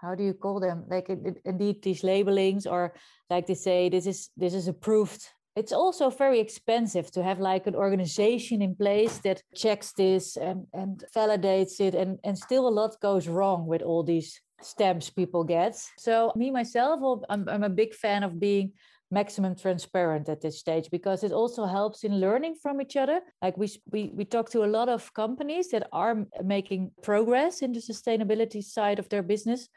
how 0.00 0.14
do 0.14 0.24
you 0.24 0.34
call 0.34 0.60
them? 0.60 0.84
Like 0.88 1.10
indeed 1.44 1.82
these 1.82 2.02
labelings 2.02 2.66
or 2.66 2.94
like 3.28 3.46
they 3.46 3.54
say 3.54 3.88
this 3.88 4.06
is 4.06 4.30
this 4.36 4.54
is 4.54 4.68
approved 4.68 5.22
it's 5.56 5.72
also 5.72 6.10
very 6.10 6.40
expensive 6.40 7.10
to 7.12 7.22
have 7.22 7.40
like 7.40 7.66
an 7.66 7.74
organization 7.74 8.62
in 8.62 8.74
place 8.74 9.18
that 9.18 9.42
checks 9.54 9.92
this 9.92 10.36
and, 10.36 10.66
and 10.72 11.04
validates 11.14 11.80
it 11.80 11.94
and, 11.94 12.18
and 12.24 12.38
still 12.38 12.68
a 12.68 12.70
lot 12.70 12.94
goes 13.00 13.26
wrong 13.28 13.66
with 13.66 13.82
all 13.82 14.02
these 14.02 14.40
stamps 14.62 15.10
people 15.10 15.44
get. 15.44 15.76
So 15.98 16.32
me 16.36 16.50
myself 16.50 17.00
I'm, 17.28 17.48
I'm 17.48 17.64
a 17.64 17.68
big 17.68 17.94
fan 17.94 18.22
of 18.22 18.38
being 18.38 18.72
maximum 19.10 19.56
transparent 19.56 20.28
at 20.28 20.40
this 20.40 20.60
stage 20.60 20.88
because 20.90 21.24
it 21.24 21.32
also 21.32 21.66
helps 21.66 22.04
in 22.04 22.20
learning 22.20 22.54
from 22.62 22.80
each 22.80 22.96
other. 22.96 23.20
Like 23.42 23.56
we 23.56 23.68
we, 23.90 24.12
we 24.14 24.24
talk 24.24 24.50
to 24.50 24.64
a 24.64 24.70
lot 24.70 24.88
of 24.88 25.12
companies 25.14 25.70
that 25.70 25.88
are 25.92 26.26
making 26.44 26.92
progress 27.02 27.62
in 27.62 27.72
the 27.72 27.80
sustainability 27.80 28.62
side 28.62 28.98
of 28.98 29.08
their 29.08 29.22
business 29.22 29.68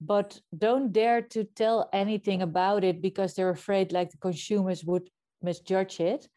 but 0.00 0.40
don't 0.56 0.92
dare 0.92 1.22
to 1.22 1.44
tell 1.44 1.88
anything 1.92 2.42
about 2.42 2.84
it 2.84 3.02
because 3.02 3.34
they're 3.34 3.50
afraid 3.50 3.92
like 3.92 4.10
the 4.10 4.18
consumers 4.18 4.84
would 4.84 5.10
misjudge 5.42 6.00
it. 6.00 6.28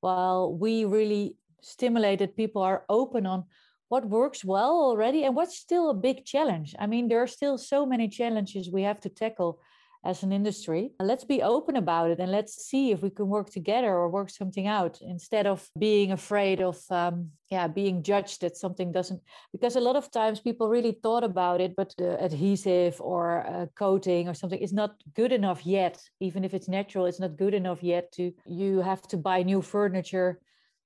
While 0.00 0.54
we 0.54 0.84
really 0.84 1.36
stimulated 1.60 2.36
people 2.36 2.62
are 2.62 2.84
open 2.88 3.26
on 3.26 3.44
what 3.88 4.08
works 4.08 4.44
well 4.44 4.80
already 4.80 5.24
and 5.24 5.34
what's 5.36 5.58
still 5.58 5.90
a 5.90 5.94
big 5.94 6.24
challenge. 6.24 6.74
I 6.78 6.86
mean 6.86 7.08
there 7.08 7.22
are 7.22 7.26
still 7.26 7.58
so 7.58 7.84
many 7.84 8.08
challenges 8.08 8.70
we 8.70 8.82
have 8.82 9.00
to 9.00 9.08
tackle 9.08 9.60
as 10.04 10.22
an 10.22 10.32
industry. 10.32 10.92
Let's 10.98 11.24
be 11.24 11.42
open 11.42 11.76
about 11.76 12.10
it 12.10 12.20
and 12.20 12.32
let's 12.32 12.54
see 12.66 12.90
if 12.90 13.02
we 13.02 13.10
can 13.10 13.28
work 13.28 13.50
together 13.50 13.88
or 13.88 14.08
work 14.08 14.30
something 14.30 14.66
out 14.66 14.98
instead 15.02 15.46
of 15.46 15.68
being 15.78 16.12
afraid 16.12 16.60
of 16.62 16.78
um, 16.90 17.30
yeah 17.50 17.66
being 17.66 18.02
judged 18.02 18.40
that 18.40 18.56
something 18.56 18.92
doesn't 18.92 19.20
because 19.52 19.76
a 19.76 19.80
lot 19.80 19.96
of 19.96 20.10
times 20.10 20.40
people 20.40 20.68
really 20.68 20.96
thought 21.02 21.24
about 21.24 21.60
it 21.60 21.74
but 21.76 21.92
the 21.98 22.22
adhesive 22.22 23.00
or 23.00 23.46
uh, 23.46 23.66
coating 23.76 24.28
or 24.28 24.34
something 24.34 24.60
is 24.60 24.72
not 24.72 24.94
good 25.14 25.32
enough 25.32 25.66
yet 25.66 26.00
even 26.20 26.44
if 26.44 26.54
it's 26.54 26.68
natural 26.68 27.06
it's 27.06 27.20
not 27.20 27.36
good 27.36 27.54
enough 27.54 27.82
yet 27.82 28.10
to 28.12 28.32
you 28.46 28.80
have 28.80 29.02
to 29.02 29.16
buy 29.16 29.42
new 29.42 29.60
furniture 29.60 30.40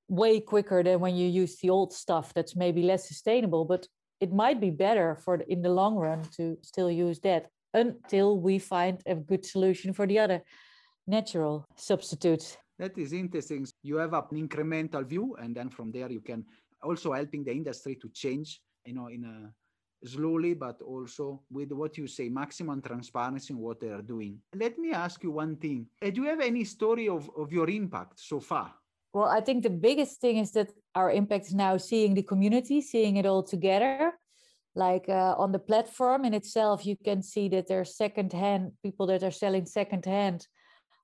way 0.09 0.41
quicker 0.41 0.83
than 0.83 1.01
when 1.01 1.15
you 1.15 1.29
use 1.29 1.57
the 1.59 1.71
old 1.71 1.93
stuff 1.93 2.33
that's 2.35 2.57
maybe 2.57 2.83
less 2.83 3.07
sustainable 3.07 3.65
but 3.65 3.87
it 4.21 4.33
might 4.33 4.61
be 4.61 4.71
better 4.71 5.17
for 5.17 5.37
in 5.49 5.61
the 5.61 5.69
long 5.69 5.97
run 5.97 6.23
to 6.37 6.57
still 6.63 6.91
use 6.91 7.21
that 7.21 7.51
until 7.75 8.39
we 8.39 8.59
find 8.59 9.03
a 9.07 9.15
good 9.15 9.45
solution 9.45 9.93
for 9.93 10.07
the 10.07 10.19
other 10.19 10.43
natural 11.07 11.67
substitutes. 11.77 12.57
That 12.79 12.97
is 12.99 13.13
interesting. 13.13 13.67
You 13.83 13.97
have 13.97 14.15
an 14.15 14.49
incremental 14.49 15.05
view, 15.05 15.37
and 15.41 15.55
then 15.55 15.69
from 15.69 15.93
there 15.93 16.11
you 16.11 16.21
can 16.21 16.45
also 16.83 17.13
helping 17.13 17.45
the 17.45 17.53
industry 17.53 17.97
to 17.97 18.09
change, 18.09 18.61
you 18.87 18.95
know, 18.95 19.09
in 19.09 19.25
a 19.25 20.07
slowly, 20.07 20.55
but 20.55 20.81
also 20.83 21.43
with 21.51 21.73
what 21.73 21.97
you 21.97 22.07
say, 22.07 22.29
maximum 22.29 22.83
transparency 22.83 23.55
in 23.55 23.59
what 23.59 23.81
they 23.81 23.89
are 23.89 24.03
doing. 24.03 24.39
Let 24.55 24.79
me 24.79 24.93
ask 24.93 25.23
you 25.23 25.31
one 25.31 25.57
thing. 25.57 25.87
Uh, 26.03 26.11
do 26.11 26.23
you 26.23 26.29
have 26.29 26.41
any 26.41 26.65
story 26.65 27.09
of, 27.09 27.31
of 27.37 27.53
your 27.53 27.71
impact 27.71 28.21
so 28.21 28.41
far? 28.41 28.75
Well, 29.15 29.29
I 29.29 29.41
think 29.41 29.63
the 29.63 29.71
biggest 29.71 30.21
thing 30.21 30.39
is 30.39 30.51
that 30.53 30.73
our 30.95 31.11
impact 31.11 31.47
is 31.47 31.55
now 31.55 31.77
seeing 31.77 32.15
the 32.15 32.23
community, 32.23 32.81
seeing 32.81 33.17
it 33.17 33.27
all 33.27 33.43
together 33.43 34.13
like 34.75 35.09
uh, 35.09 35.35
on 35.39 35.53
the 35.53 35.59
platform 35.59 36.25
in 36.25 36.35
itself 36.35 36.85
you 36.85 36.97
can 37.05 37.23
see 37.23 37.49
that 37.49 37.67
there's 37.69 37.97
second 37.97 38.33
hand 38.33 38.73
people 38.83 39.07
that 39.07 39.23
are 39.23 39.31
selling 39.31 39.67
second 39.67 40.05
hand 40.05 40.47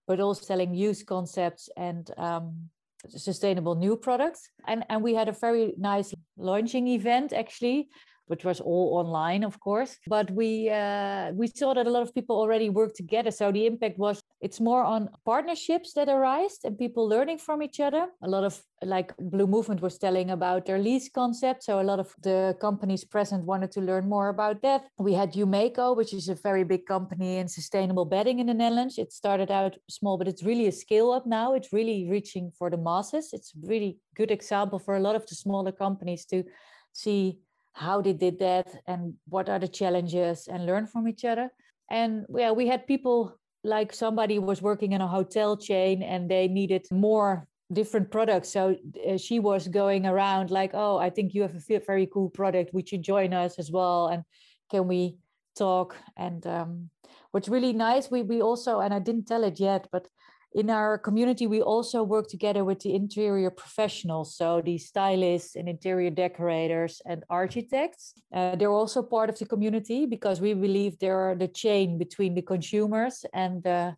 but 0.06 0.20
also 0.20 0.42
selling 0.44 0.74
used 0.74 1.06
concepts 1.06 1.68
and 1.76 2.10
um, 2.18 2.68
sustainable 3.08 3.74
new 3.74 3.96
products. 3.96 4.50
And 4.66 4.84
and 4.88 5.02
we 5.02 5.14
had 5.14 5.28
a 5.28 5.32
very 5.32 5.74
nice 5.78 6.12
launching 6.36 6.88
event 6.88 7.32
actually 7.32 7.88
which 8.30 8.44
was 8.44 8.60
all 8.60 8.96
online, 9.00 9.42
of 9.42 9.58
course. 9.58 9.98
But 10.06 10.30
we 10.30 10.70
uh, 10.70 11.32
we 11.32 11.48
saw 11.48 11.74
that 11.74 11.86
a 11.86 11.90
lot 11.90 12.02
of 12.02 12.14
people 12.14 12.36
already 12.36 12.70
work 12.70 12.94
together. 12.94 13.32
So 13.32 13.50
the 13.50 13.66
impact 13.66 13.98
was 13.98 14.22
it's 14.40 14.60
more 14.60 14.84
on 14.84 15.10
partnerships 15.24 15.92
that 15.94 16.08
arise 16.08 16.58
and 16.64 16.78
people 16.78 17.08
learning 17.08 17.38
from 17.38 17.60
each 17.60 17.80
other. 17.80 18.06
A 18.22 18.28
lot 18.28 18.44
of 18.44 18.62
like 18.82 19.12
Blue 19.18 19.48
Movement 19.48 19.82
was 19.82 19.98
telling 19.98 20.30
about 20.30 20.64
their 20.64 20.78
lease 20.78 21.10
concept. 21.10 21.64
So 21.64 21.80
a 21.80 21.88
lot 21.90 21.98
of 21.98 22.14
the 22.22 22.56
companies 22.60 23.04
present 23.04 23.44
wanted 23.44 23.72
to 23.72 23.80
learn 23.80 24.08
more 24.08 24.28
about 24.28 24.62
that. 24.62 24.84
We 24.98 25.12
had 25.12 25.32
Yumeko, 25.34 25.96
which 25.96 26.14
is 26.14 26.28
a 26.28 26.36
very 26.36 26.64
big 26.64 26.86
company 26.86 27.38
in 27.38 27.48
sustainable 27.48 28.04
bedding 28.04 28.38
in 28.38 28.46
the 28.46 28.54
Netherlands. 28.54 28.96
It 28.96 29.12
started 29.12 29.50
out 29.50 29.76
small, 29.88 30.16
but 30.18 30.28
it's 30.28 30.44
really 30.44 30.68
a 30.68 30.72
scale 30.72 31.10
up 31.10 31.26
now. 31.26 31.54
It's 31.54 31.72
really 31.72 32.08
reaching 32.08 32.52
for 32.56 32.70
the 32.70 32.78
masses. 32.78 33.30
It's 33.32 33.52
really 33.60 33.98
good 34.14 34.30
example 34.30 34.78
for 34.78 34.96
a 34.96 35.00
lot 35.00 35.16
of 35.16 35.26
the 35.26 35.34
smaller 35.34 35.72
companies 35.72 36.24
to 36.26 36.44
see 36.92 37.38
how 37.72 38.00
they 38.00 38.12
did 38.12 38.38
that 38.38 38.66
and 38.86 39.14
what 39.28 39.48
are 39.48 39.58
the 39.58 39.68
challenges 39.68 40.48
and 40.48 40.66
learn 40.66 40.86
from 40.86 41.08
each 41.08 41.24
other. 41.24 41.50
And 41.90 42.26
yeah 42.36 42.52
we 42.52 42.66
had 42.66 42.86
people 42.86 43.36
like 43.62 43.92
somebody 43.92 44.38
was 44.38 44.62
working 44.62 44.92
in 44.92 45.00
a 45.00 45.08
hotel 45.08 45.56
chain 45.56 46.02
and 46.02 46.30
they 46.30 46.48
needed 46.48 46.86
more 46.90 47.46
different 47.72 48.10
products. 48.10 48.48
So 48.48 48.76
uh, 49.08 49.16
she 49.16 49.38
was 49.38 49.68
going 49.68 50.06
around 50.06 50.50
like 50.50 50.72
oh 50.74 50.98
i 50.98 51.10
think 51.10 51.34
you 51.34 51.42
have 51.42 51.54
a 51.54 51.80
very 51.80 52.06
cool 52.06 52.30
product. 52.30 52.74
Would 52.74 52.90
you 52.90 52.98
join 52.98 53.32
us 53.32 53.58
as 53.58 53.70
well? 53.70 54.08
And 54.08 54.24
can 54.70 54.88
we 54.88 55.18
talk? 55.56 55.96
And 56.16 56.46
um, 56.46 56.90
what's 57.30 57.48
really 57.48 57.72
nice 57.72 58.10
we 58.10 58.22
we 58.22 58.42
also 58.42 58.80
and 58.80 58.92
i 58.92 58.98
didn't 58.98 59.26
tell 59.26 59.44
it 59.44 59.60
yet 59.60 59.86
but 59.92 60.08
in 60.52 60.68
our 60.68 60.98
community, 60.98 61.46
we 61.46 61.62
also 61.62 62.02
work 62.02 62.28
together 62.28 62.64
with 62.64 62.80
the 62.80 62.94
interior 62.94 63.50
professionals, 63.50 64.34
so 64.34 64.60
the 64.60 64.78
stylists 64.78 65.54
and 65.54 65.68
interior 65.68 66.10
decorators 66.10 67.00
and 67.06 67.22
architects. 67.30 68.14
Uh, 68.34 68.56
they're 68.56 68.72
also 68.72 69.02
part 69.02 69.30
of 69.30 69.38
the 69.38 69.46
community 69.46 70.06
because 70.06 70.40
we 70.40 70.54
believe 70.54 70.98
they're 70.98 71.36
the 71.36 71.46
chain 71.46 71.98
between 71.98 72.34
the 72.34 72.42
consumers 72.42 73.24
and 73.32 73.62
the, 73.62 73.94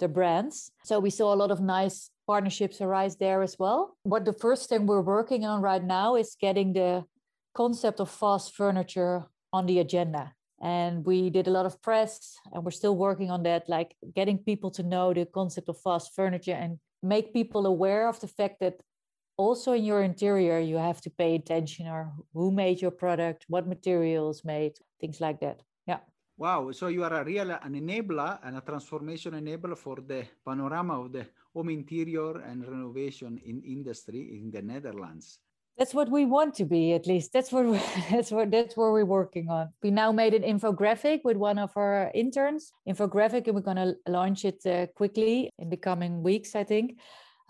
the 0.00 0.08
brands. 0.08 0.72
So 0.84 0.98
we 0.98 1.10
saw 1.10 1.32
a 1.32 1.36
lot 1.36 1.52
of 1.52 1.60
nice 1.60 2.10
partnerships 2.26 2.80
arise 2.80 3.16
there 3.16 3.42
as 3.42 3.56
well. 3.58 3.96
What 4.02 4.24
the 4.24 4.32
first 4.32 4.68
thing 4.68 4.86
we're 4.86 5.02
working 5.02 5.44
on 5.44 5.62
right 5.62 5.84
now 5.84 6.16
is 6.16 6.36
getting 6.40 6.72
the 6.72 7.04
concept 7.54 8.00
of 8.00 8.10
fast 8.10 8.56
furniture 8.56 9.26
on 9.52 9.66
the 9.66 9.78
agenda 9.78 10.32
and 10.62 11.04
we 11.04 11.28
did 11.28 11.48
a 11.48 11.50
lot 11.50 11.66
of 11.66 11.82
press 11.82 12.38
and 12.52 12.64
we're 12.64 12.70
still 12.70 12.96
working 12.96 13.30
on 13.30 13.42
that 13.42 13.68
like 13.68 13.96
getting 14.14 14.38
people 14.38 14.70
to 14.70 14.82
know 14.82 15.12
the 15.12 15.26
concept 15.26 15.68
of 15.68 15.78
fast 15.78 16.14
furniture 16.14 16.52
and 16.54 16.78
make 17.02 17.32
people 17.32 17.66
aware 17.66 18.08
of 18.08 18.20
the 18.20 18.28
fact 18.28 18.60
that 18.60 18.80
also 19.36 19.72
in 19.72 19.84
your 19.84 20.02
interior 20.02 20.60
you 20.60 20.76
have 20.76 21.00
to 21.00 21.10
pay 21.10 21.34
attention 21.34 21.88
or 21.88 22.12
who 22.32 22.52
made 22.52 22.80
your 22.80 22.92
product 22.92 23.44
what 23.48 23.66
materials 23.66 24.44
made 24.44 24.74
things 25.00 25.20
like 25.20 25.40
that. 25.40 25.60
Yeah. 25.86 25.98
Wow. 26.36 26.70
So 26.70 26.86
you 26.86 27.02
are 27.02 27.12
a 27.20 27.24
real 27.24 27.50
an 27.50 27.74
enabler 27.74 28.38
and 28.44 28.56
a 28.56 28.60
transformation 28.60 29.32
enabler 29.32 29.76
for 29.76 29.96
the 29.96 30.24
panorama 30.46 31.00
of 31.00 31.12
the 31.12 31.26
home 31.52 31.70
interior 31.70 32.38
and 32.38 32.62
renovation 32.66 33.40
in 33.44 33.62
industry 33.62 34.38
in 34.38 34.50
the 34.50 34.62
netherlands 34.62 35.40
that's 35.78 35.94
what 35.94 36.10
we 36.10 36.24
want 36.26 36.54
to 36.54 36.64
be 36.64 36.92
at 36.92 37.06
least. 37.06 37.32
That's 37.32 37.50
what 37.50 37.64
that's 38.10 38.30
what 38.30 38.50
that's 38.50 38.76
what 38.76 38.92
we're 38.92 39.04
working 39.04 39.48
on. 39.48 39.70
We 39.82 39.90
now 39.90 40.12
made 40.12 40.34
an 40.34 40.42
infographic 40.42 41.20
with 41.24 41.36
one 41.36 41.58
of 41.58 41.70
our 41.76 42.10
interns 42.14 42.72
infographic 42.88 43.46
and 43.46 43.54
we're 43.54 43.62
going 43.62 43.76
to 43.76 43.94
launch 44.06 44.44
it 44.44 44.64
uh, 44.66 44.86
quickly 44.94 45.50
in 45.58 45.70
the 45.70 45.76
coming 45.76 46.22
weeks 46.22 46.54
i 46.54 46.64
think. 46.64 46.98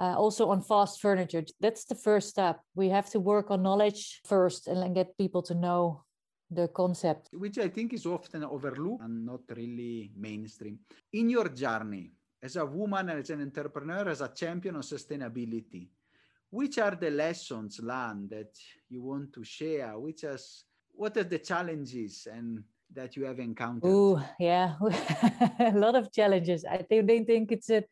Uh, 0.01 0.17
also 0.17 0.49
on 0.51 0.61
fast 0.63 1.01
furniture. 1.01 1.45
That's 1.61 1.85
the 1.85 1.95
first 1.95 2.31
step. 2.31 2.61
We 2.75 2.89
have 2.89 3.09
to 3.11 3.21
work 3.21 3.51
on 3.53 3.63
knowledge 3.63 4.21
first 4.25 4.67
and 4.67 4.83
then 4.83 4.95
get 4.95 5.17
people 5.17 5.43
to 5.43 5.55
know 5.55 6.03
the 6.51 6.69
concept. 6.69 7.29
Which 7.33 7.59
i 7.59 7.69
think 7.69 7.93
is 7.93 8.07
often 8.07 8.45
overlooked 8.45 9.03
and 9.05 9.27
not 9.27 9.43
really 9.55 10.11
mainstream. 10.17 10.79
In 11.13 11.29
your 11.29 11.49
journey 11.49 12.13
as 12.43 12.57
a 12.57 12.67
woman 12.67 13.11
as 13.11 13.31
an 13.31 13.43
entrepreneur 13.43 14.09
as 14.09 14.21
a 14.21 14.29
champion 14.29 14.77
of 14.77 14.83
sustainability 14.83 15.89
which 16.53 16.77
are 16.79 16.95
the 16.95 17.11
lessons 17.11 17.81
learned 17.83 18.29
that 18.29 18.55
you 18.91 19.03
want 19.03 19.33
to 19.33 19.43
share? 19.43 19.99
Which 19.99 20.23
is 20.23 20.65
what 20.93 21.17
are 21.17 21.25
the 21.25 21.39
challenges 21.39 22.29
and 22.31 22.63
that 22.95 23.17
you 23.17 23.25
have 23.25 23.41
encountered? 23.41 23.91
Oh 23.91 24.23
yeah. 24.39 24.75
A 25.59 25.73
lot 25.75 25.97
of 25.97 26.13
challenges. 26.13 26.67
I 26.67 26.83
think 26.83 27.07
they 27.07 27.25
think 27.25 27.53
it's 27.53 27.71
an 27.71 27.85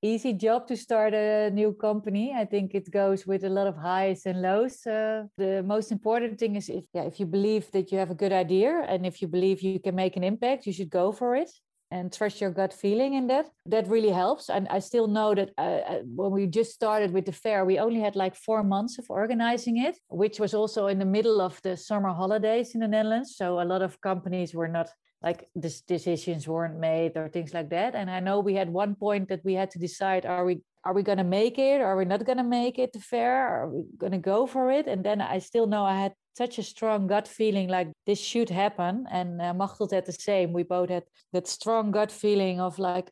easy 0.00 0.32
job 0.32 0.66
to 0.68 0.76
start 0.76 1.12
a 1.12 1.50
new 1.50 1.74
company. 1.74 2.32
I 2.34 2.46
think 2.46 2.74
it 2.74 2.90
goes 2.90 3.26
with 3.26 3.44
a 3.44 3.50
lot 3.50 3.66
of 3.66 3.76
highs 3.76 4.24
and 4.24 4.40
lows. 4.40 4.86
Uh, 4.86 5.24
the 5.36 5.62
most 5.62 5.92
important 5.92 6.38
thing 6.38 6.56
is 6.56 6.70
if 6.70 6.84
yeah 6.94 7.02
if 7.02 7.20
you 7.20 7.26
believe 7.26 7.70
that 7.72 7.92
you 7.92 7.98
have 7.98 8.10
a 8.10 8.20
good 8.22 8.32
idea 8.32 8.86
and 8.88 9.04
if 9.04 9.20
you 9.20 9.28
believe 9.28 9.60
you 9.60 9.78
can 9.78 9.94
make 9.94 10.16
an 10.16 10.24
impact 10.24 10.66
you 10.66 10.72
should 10.72 10.90
go 10.90 11.12
for 11.12 11.36
it 11.36 11.50
and 11.90 12.12
trust 12.12 12.40
your 12.40 12.50
gut 12.50 12.72
feeling 12.72 13.14
in 13.14 13.26
that 13.28 13.46
that 13.66 13.88
really 13.88 14.10
helps. 14.10 14.50
And 14.50 14.68
i 14.68 14.78
still 14.78 15.06
know 15.06 15.34
that 15.34 15.50
uh, 15.58 15.80
uh, 15.92 16.00
when 16.04 16.30
we 16.30 16.46
just 16.46 16.72
started 16.72 17.12
with 17.12 17.26
the 17.26 17.32
fair 17.32 17.64
we 17.64 17.78
only 17.78 18.00
had 18.00 18.16
like 18.16 18.36
four 18.36 18.62
months 18.62 18.98
of 18.98 19.06
organizing 19.08 19.78
it 19.78 19.98
which 20.08 20.40
was 20.40 20.54
also 20.54 20.86
in 20.86 20.98
the 20.98 21.04
middle 21.04 21.40
of 21.40 21.60
the 21.62 21.76
summer 21.76 22.10
holidays 22.10 22.74
in 22.74 22.80
the 22.80 22.88
netherlands. 22.88 23.36
So 23.36 23.60
a 23.60 23.64
lot 23.72 23.82
of 23.82 24.00
companies 24.00 24.54
were 24.54 24.68
not 24.68 24.88
like 25.22 25.48
this 25.54 25.80
decisions 25.80 26.46
weren't 26.46 26.78
made 26.78 27.16
or 27.16 27.28
things 27.28 27.52
like 27.52 27.70
that. 27.70 27.94
And 27.94 28.10
i 28.10 28.20
know 28.20 28.40
we 28.40 28.54
had 28.54 28.68
one 28.68 28.94
point 28.94 29.28
that 29.28 29.44
we 29.44 29.54
had 29.54 29.70
to 29.72 29.78
decide 29.78 30.26
are 30.26 30.44
we 30.44 30.62
are 30.84 30.94
we 30.94 31.02
going 31.02 31.18
to 31.18 31.24
make 31.24 31.58
it? 31.58 31.80
Are 31.80 31.96
we 31.96 32.04
not 32.04 32.24
going 32.24 32.38
to 32.38 32.44
make 32.44 32.78
it 32.78 32.92
the 32.92 33.00
fair? 33.00 33.46
Are 33.46 33.68
we 33.68 33.82
going 33.98 34.12
to 34.12 34.18
go 34.18 34.46
for 34.46 34.70
it? 34.70 34.86
And 34.86 35.04
then 35.04 35.20
i 35.20 35.38
still 35.38 35.66
know 35.66 35.84
i 35.84 36.00
had 36.00 36.12
such 36.38 36.58
a 36.58 36.62
strong 36.62 37.08
gut 37.08 37.28
feeling 37.28 37.68
like 37.68 37.88
this 38.06 38.20
should 38.20 38.48
happen 38.48 39.06
and 39.10 39.42
uh, 39.42 39.52
had 39.90 40.06
the 40.06 40.16
same. 40.18 40.52
We 40.52 40.62
both 40.62 40.88
had 40.88 41.04
that 41.32 41.48
strong 41.48 41.90
gut 41.90 42.12
feeling 42.12 42.60
of 42.60 42.78
like 42.78 43.10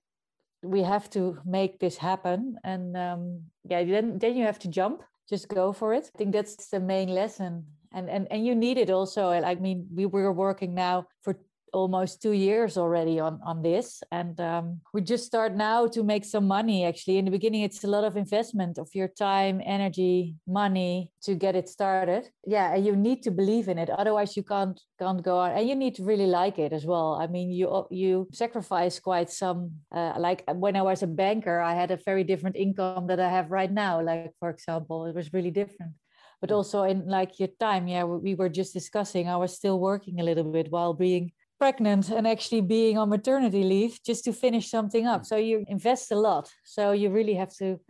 we 0.62 0.82
have 0.82 1.10
to 1.10 1.38
make 1.44 1.78
this 1.78 1.96
happen 1.96 2.56
and 2.64 2.96
um, 2.96 3.42
yeah 3.70 3.84
then 3.84 4.18
then 4.18 4.36
you 4.36 4.44
have 4.44 4.60
to 4.60 4.68
jump. 4.68 5.02
Just 5.28 5.48
go 5.48 5.72
for 5.72 5.92
it. 5.92 6.10
I 6.14 6.18
think 6.18 6.32
that's 6.32 6.70
the 6.70 6.80
main 6.80 7.08
lesson. 7.08 7.66
And 7.92 8.08
and 8.08 8.28
and 8.30 8.46
you 8.46 8.54
need 8.54 8.78
it 8.78 8.90
also. 8.90 9.22
I 9.30 9.54
mean 9.56 9.86
we 9.92 10.06
were 10.06 10.32
working 10.32 10.72
now 10.74 11.06
for 11.22 11.34
almost 11.72 12.22
two 12.22 12.32
years 12.32 12.76
already 12.76 13.20
on 13.20 13.40
on 13.44 13.62
this. 13.62 14.02
And 14.10 14.40
um, 14.40 14.80
we 14.92 15.00
just 15.02 15.26
start 15.26 15.54
now 15.54 15.86
to 15.88 16.02
make 16.02 16.24
some 16.24 16.46
money 16.46 16.84
actually. 16.84 17.18
In 17.18 17.24
the 17.24 17.30
beginning 17.30 17.62
it's 17.62 17.84
a 17.84 17.86
lot 17.86 18.04
of 18.04 18.16
investment 18.16 18.78
of 18.78 18.88
your 18.94 19.08
time 19.08 19.60
energy 19.64 20.36
money 20.46 21.10
to 21.22 21.34
get 21.34 21.56
it 21.56 21.68
started. 21.68 22.28
Yeah 22.46 22.74
and 22.74 22.84
you 22.84 22.96
need 22.96 23.22
to 23.24 23.30
believe 23.30 23.68
in 23.68 23.78
it. 23.78 23.90
Otherwise 23.90 24.36
you 24.36 24.42
can't 24.42 24.80
can't 24.98 25.22
go 25.22 25.38
on. 25.38 25.52
And 25.52 25.68
you 25.68 25.74
need 25.74 25.94
to 25.96 26.04
really 26.04 26.26
like 26.26 26.58
it 26.58 26.72
as 26.72 26.84
well. 26.86 27.18
I 27.20 27.26
mean 27.26 27.50
you 27.50 27.86
you 27.90 28.28
sacrifice 28.32 28.98
quite 28.98 29.30
some 29.30 29.72
uh, 29.94 30.14
like 30.18 30.44
when 30.54 30.76
i 30.76 30.82
was 30.82 31.02
a 31.02 31.06
banker 31.06 31.60
i 31.60 31.74
had 31.74 31.90
a 31.90 32.00
very 32.04 32.24
different 32.24 32.56
income 32.56 33.06
that 33.06 33.20
i 33.20 33.28
have 33.28 33.50
right 33.50 33.72
now. 33.72 34.00
Like 34.00 34.32
for 34.40 34.50
example 34.50 35.06
it 35.06 35.14
was 35.14 35.32
really 35.32 35.50
different. 35.50 35.92
But 36.40 36.50
mm. 36.50 36.56
also 36.56 36.82
in 36.84 37.06
like 37.06 37.38
your 37.38 37.52
time 37.60 37.88
yeah 37.88 38.04
we 38.04 38.34
were 38.34 38.48
just 38.48 38.72
discussing 38.72 39.28
i 39.28 39.36
was 39.36 39.54
still 39.54 39.78
working 39.80 40.20
a 40.20 40.24
little 40.24 40.44
bit 40.44 40.70
while 40.70 40.94
being 40.94 41.32
pregnant 41.58 42.10
and 42.10 42.26
actually 42.26 42.60
being 42.60 42.98
on 42.98 43.08
maternity 43.08 43.62
leave 43.62 43.98
just 44.02 44.24
to 44.24 44.32
finish 44.32 44.70
something 44.70 45.06
up. 45.06 45.24
So 45.24 45.36
you 45.36 45.64
invest 45.68 46.12
a 46.12 46.16
lot. 46.16 46.52
So 46.64 46.92
you 46.92 47.10
really 47.10 47.34
have 47.34 47.54
to 47.56 47.80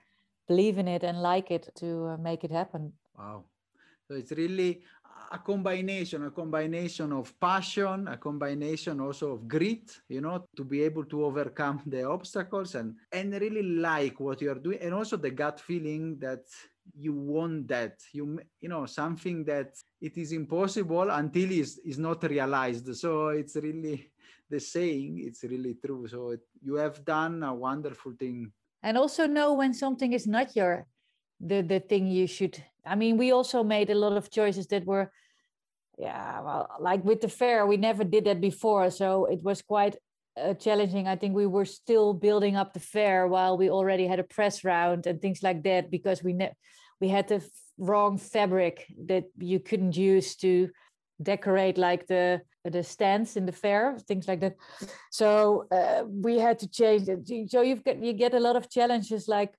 believe 0.48 0.78
in 0.78 0.88
it 0.88 1.02
and 1.02 1.20
like 1.20 1.50
it 1.50 1.68
to 1.76 2.06
uh, 2.06 2.16
make 2.16 2.44
it 2.44 2.50
happen. 2.50 2.92
Wow. 3.18 3.44
So 4.08 4.14
it's 4.14 4.32
really 4.32 4.82
a 5.32 5.38
combination, 5.38 6.24
a 6.26 6.30
combination 6.30 7.12
of 7.12 7.34
passion, 7.40 8.06
a 8.06 8.16
combination 8.16 9.00
also 9.00 9.32
of 9.32 9.48
grit, 9.48 9.90
you 10.08 10.20
know, 10.20 10.46
to 10.56 10.64
be 10.64 10.82
able 10.82 11.04
to 11.06 11.24
overcome 11.24 11.82
the 11.86 12.04
obstacles 12.04 12.76
and 12.76 12.94
and 13.12 13.32
really 13.32 13.62
like 13.62 14.20
what 14.20 14.40
you're 14.40 14.60
doing, 14.60 14.78
and 14.80 14.94
also 14.94 15.16
the 15.16 15.30
gut 15.30 15.60
feeling 15.60 16.18
that 16.20 16.44
you 16.94 17.12
want 17.12 17.68
that. 17.68 18.00
You 18.12 18.40
you 18.60 18.68
know 18.68 18.86
something 18.86 19.44
that 19.44 19.74
it 20.00 20.16
is 20.16 20.32
impossible 20.32 21.10
until 21.10 21.50
is 21.50 21.78
is 21.84 21.98
not 21.98 22.22
realized. 22.22 22.94
So 22.96 23.28
it's 23.28 23.56
really 23.56 24.10
the 24.50 24.60
saying 24.60 25.22
it's 25.24 25.42
really 25.44 25.74
true. 25.84 26.06
So 26.08 26.30
it, 26.30 26.40
you 26.62 26.74
have 26.76 27.04
done 27.04 27.42
a 27.42 27.54
wonderful 27.54 28.12
thing. 28.18 28.52
And 28.82 28.96
also 28.96 29.26
know 29.26 29.54
when 29.54 29.74
something 29.74 30.12
is 30.12 30.26
not 30.26 30.54
your 30.54 30.86
the 31.40 31.62
the 31.62 31.80
thing 31.80 32.06
you 32.06 32.26
should 32.26 32.56
i 32.86 32.94
mean 32.94 33.16
we 33.18 33.30
also 33.30 33.62
made 33.62 33.90
a 33.90 33.94
lot 33.94 34.16
of 34.16 34.30
choices 34.30 34.66
that 34.68 34.86
were 34.86 35.12
yeah 35.98 36.40
well 36.40 36.68
like 36.80 37.04
with 37.04 37.20
the 37.20 37.28
fair 37.28 37.66
we 37.66 37.76
never 37.76 38.04
did 38.04 38.24
that 38.24 38.40
before. 38.40 38.90
So 38.90 39.26
it 39.26 39.42
was 39.42 39.62
quite 39.62 39.96
uh, 40.36 40.54
challenging. 40.54 41.08
I 41.08 41.16
think 41.16 41.34
we 41.34 41.46
were 41.46 41.64
still 41.64 42.12
building 42.12 42.56
up 42.56 42.72
the 42.72 42.80
fair 42.80 43.26
while 43.26 43.56
we 43.56 43.70
already 43.70 44.06
had 44.06 44.18
a 44.18 44.24
press 44.24 44.64
round 44.64 45.06
and 45.06 45.20
things 45.20 45.42
like 45.42 45.62
that 45.64 45.90
because 45.90 46.22
we 46.22 46.32
ne- 46.32 46.54
we 47.00 47.08
had 47.08 47.28
the 47.28 47.36
f- 47.36 47.44
wrong 47.78 48.18
fabric 48.18 48.86
that 49.06 49.24
you 49.38 49.60
couldn't 49.60 49.96
use 49.96 50.36
to 50.36 50.70
decorate 51.22 51.78
like 51.78 52.06
the 52.06 52.40
the 52.64 52.82
stands 52.82 53.36
in 53.36 53.46
the 53.46 53.52
fair 53.52 53.96
things 54.08 54.26
like 54.28 54.40
that. 54.40 54.56
So 55.10 55.66
uh, 55.70 56.04
we 56.06 56.38
had 56.38 56.58
to 56.58 56.68
change 56.68 57.08
it. 57.08 57.50
So 57.50 57.62
you've 57.62 57.84
got 57.84 58.02
you 58.02 58.12
get 58.12 58.34
a 58.34 58.40
lot 58.40 58.56
of 58.56 58.68
challenges 58.68 59.28
like 59.28 59.54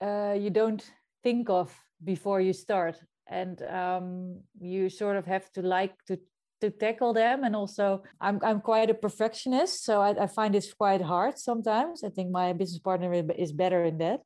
uh, 0.00 0.34
you 0.38 0.50
don't 0.50 0.84
think 1.22 1.50
of 1.50 1.76
before 2.02 2.40
you 2.40 2.52
start. 2.52 2.98
And 3.28 3.62
um, 3.62 4.40
you 4.60 4.88
sort 4.88 5.16
of 5.16 5.24
have 5.26 5.50
to 5.52 5.62
like 5.62 5.94
to 6.06 6.18
to 6.62 6.70
tackle 6.70 7.12
them. 7.12 7.44
And 7.44 7.54
also 7.54 8.02
i'm, 8.20 8.38
I'm 8.48 8.60
quite 8.60 8.90
a 8.90 8.94
perfectionist 8.94 9.84
so 9.84 10.00
I, 10.00 10.10
I 10.24 10.26
find 10.26 10.54
this 10.54 10.72
quite 10.72 11.02
hard 11.02 11.38
sometimes. 11.38 12.04
I 12.04 12.10
think 12.10 12.30
my 12.30 12.52
business 12.52 12.78
partner 12.78 13.12
is 13.36 13.52
better 13.52 13.84
in 13.84 13.98
that. 13.98 14.20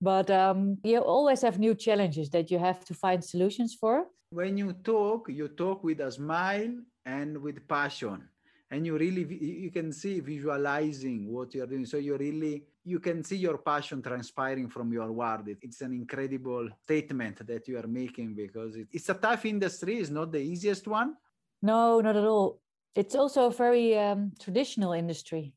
But 0.00 0.30
um, 0.30 0.78
you 0.84 0.98
always 0.98 1.42
have 1.42 1.58
new 1.58 1.74
challenges 1.74 2.30
that 2.30 2.50
you 2.50 2.58
have 2.58 2.84
to 2.84 2.94
find 2.94 3.24
solutions 3.24 3.76
for. 3.80 4.06
When 4.30 4.56
you 4.56 4.72
talk 4.72 5.28
you 5.28 5.48
talk 5.48 5.82
with 5.82 6.00
a 6.00 6.10
smile 6.12 6.74
and 7.04 7.38
with 7.38 7.66
passion. 7.66 8.28
And 8.70 8.86
you 8.86 8.96
really 8.96 9.24
you 9.64 9.70
can 9.70 9.92
see 9.92 10.20
visualizing 10.20 11.30
what 11.30 11.54
you're 11.54 11.66
doing. 11.66 11.84
So 11.84 11.98
you 11.98 12.16
really 12.16 12.64
you 12.84 13.00
can 13.00 13.22
see 13.22 13.36
your 13.36 13.58
passion 13.58 14.02
transpiring 14.02 14.68
from 14.68 14.92
your 14.92 15.12
word. 15.12 15.56
It's 15.60 15.82
an 15.82 15.92
incredible 15.92 16.68
statement 16.84 17.46
that 17.46 17.68
you 17.68 17.78
are 17.78 17.86
making 17.86 18.34
because 18.34 18.76
it's 18.90 19.08
a 19.10 19.14
tough 19.14 19.44
industry. 19.44 19.98
It's 19.98 20.10
not 20.10 20.32
the 20.32 20.40
easiest 20.40 20.88
one 20.88 21.16
no 21.62 22.00
not 22.00 22.16
at 22.16 22.24
all. 22.24 22.60
It's 22.94 23.14
also 23.14 23.46
a 23.46 23.50
very 23.50 23.98
um, 23.98 24.32
traditional 24.38 24.92
industry. 24.92 25.54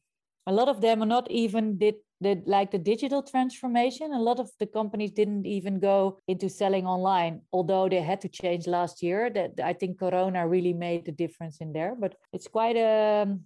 A 0.48 0.54
lot 0.54 0.70
of 0.70 0.80
them 0.80 1.02
are 1.02 1.08
not 1.08 1.30
even 1.30 1.78
did 1.78 1.96
the 2.22 2.42
like 2.46 2.72
the 2.72 2.78
digital 2.78 3.22
transformation. 3.24 4.14
A 4.14 4.22
lot 4.22 4.40
of 4.40 4.50
the 4.60 4.68
companies 4.68 5.12
didn't 5.12 5.46
even 5.46 5.80
go 5.80 6.20
into 6.28 6.50
selling 6.50 6.86
online 6.86 7.42
although 7.52 7.90
they 7.90 8.02
had 8.02 8.22
to 8.22 8.30
change 8.30 8.68
last 8.68 9.04
year. 9.04 9.30
That 9.30 9.60
i 9.64 9.74
think 9.74 10.00
corona 10.00 10.48
really 10.48 10.74
made 10.74 11.06
the 11.06 11.12
difference 11.12 11.58
in 11.58 11.74
there 11.74 11.96
but 12.00 12.16
it's 12.32 12.48
quite 12.48 12.78
a 12.78 13.38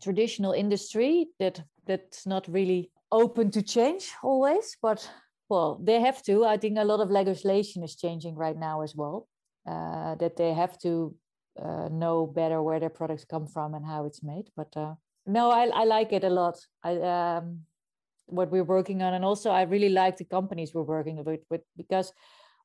traditional 0.00 0.52
industry 0.52 1.28
that 1.40 1.60
that's 1.86 2.26
not 2.26 2.46
really 2.48 2.90
open 3.10 3.50
to 3.50 3.62
change 3.62 4.12
always 4.22 4.76
but 4.80 5.10
well 5.48 5.80
they 5.82 6.00
have 6.00 6.22
to. 6.22 6.44
I 6.44 6.58
think 6.58 6.78
a 6.78 6.84
lot 6.84 7.00
of 7.00 7.10
legislation 7.10 7.82
is 7.82 7.96
changing 7.96 8.36
right 8.36 8.56
now 8.56 8.82
as 8.82 8.94
well 8.94 9.26
uh, 9.66 10.14
that 10.16 10.36
they 10.36 10.52
have 10.52 10.78
to 10.80 11.14
uh, 11.62 11.88
know 11.88 12.26
better 12.26 12.62
where 12.62 12.80
their 12.80 12.90
products 12.90 13.24
come 13.24 13.46
from 13.46 13.74
and 13.74 13.84
how 13.84 14.04
it's 14.04 14.22
made. 14.22 14.48
But 14.56 14.76
uh, 14.76 14.94
no 15.26 15.50
I, 15.50 15.66
I 15.66 15.84
like 15.84 16.12
it 16.12 16.24
a 16.24 16.30
lot. 16.30 16.58
I 16.82 16.96
um 16.96 17.60
what 18.26 18.50
we're 18.50 18.64
working 18.64 19.00
on 19.00 19.14
and 19.14 19.24
also 19.24 19.50
i 19.50 19.62
really 19.62 19.88
like 19.88 20.18
the 20.18 20.24
companies 20.24 20.74
we're 20.74 20.82
working 20.82 21.16
with, 21.24 21.40
with 21.48 21.62
because 21.78 22.12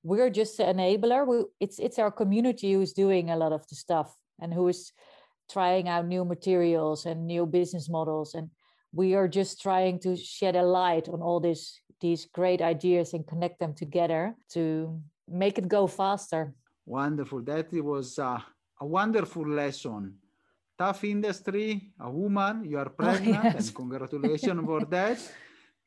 we're 0.03 0.29
just 0.29 0.59
an 0.59 0.77
enabler. 0.77 1.25
We, 1.25 1.45
it's 1.59 1.79
it's 1.79 1.97
our 1.97 2.11
community 2.11 2.73
who's 2.73 2.93
doing 2.93 3.29
a 3.29 3.37
lot 3.37 3.53
of 3.53 3.65
the 3.67 3.75
stuff 3.75 4.15
and 4.39 4.53
who 4.53 4.67
is 4.67 4.91
trying 5.49 5.87
out 5.87 6.05
new 6.05 6.25
materials 6.25 7.05
and 7.05 7.25
new 7.25 7.45
business 7.45 7.89
models. 7.89 8.35
And 8.35 8.49
we 8.91 9.15
are 9.15 9.27
just 9.27 9.61
trying 9.61 9.99
to 9.99 10.15
shed 10.15 10.55
a 10.55 10.63
light 10.63 11.07
on 11.07 11.21
all 11.21 11.39
these 11.39 11.79
these 12.01 12.25
great 12.25 12.61
ideas 12.61 13.13
and 13.13 13.25
connect 13.25 13.59
them 13.59 13.73
together 13.73 14.35
to 14.51 15.01
make 15.27 15.57
it 15.57 15.69
go 15.69 15.87
faster. 15.87 16.53
Wonderful. 16.85 17.41
That 17.41 17.73
it 17.73 17.81
was 17.81 18.19
uh, 18.19 18.41
a 18.79 18.85
wonderful 18.85 19.47
lesson 19.47 20.17
tough 20.77 21.03
industry, 21.03 21.93
a 21.99 22.09
woman, 22.09 22.65
you 22.65 22.77
are 22.77 22.89
pregnant, 22.89 23.39
oh, 23.39 23.43
yes. 23.43 23.67
and 23.67 23.75
congratulations 23.75 24.65
for 24.65 24.85
that. 24.89 25.19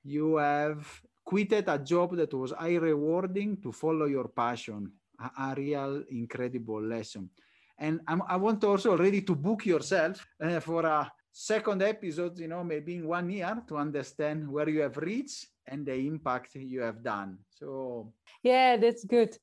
You 0.04 0.36
have 0.36 0.86
quitted 1.24 1.68
a 1.68 1.78
job 1.78 2.16
that 2.16 2.32
was 2.32 2.52
high 2.52 2.76
rewarding 2.76 3.60
to 3.62 3.72
follow 3.72 4.06
your 4.06 4.28
passion, 4.28 4.92
a, 5.20 5.50
a 5.50 5.54
real 5.56 6.04
incredible 6.10 6.82
lesson. 6.82 7.30
And 7.78 8.00
I'm, 8.08 8.22
i 8.28 8.36
want 8.36 8.64
also 8.64 8.92
already 8.92 9.20
to 9.22 9.34
book 9.34 9.66
yourself 9.66 10.26
uh, 10.40 10.60
for 10.60 10.86
a 10.86 11.10
second 11.30 11.82
episode, 11.82 12.38
you 12.38 12.48
know, 12.48 12.64
maybe 12.64 12.94
in 12.94 13.06
one 13.06 13.28
year 13.28 13.62
to 13.68 13.76
understand 13.76 14.48
where 14.48 14.68
you 14.68 14.80
have 14.80 14.96
reached 14.96 15.48
and 15.66 15.84
the 15.84 15.94
impact 15.94 16.54
you 16.54 16.80
have 16.80 17.02
done. 17.02 17.38
So, 17.50 18.12
yeah, 18.42 18.78
that's 18.78 19.04
good. 19.04 19.36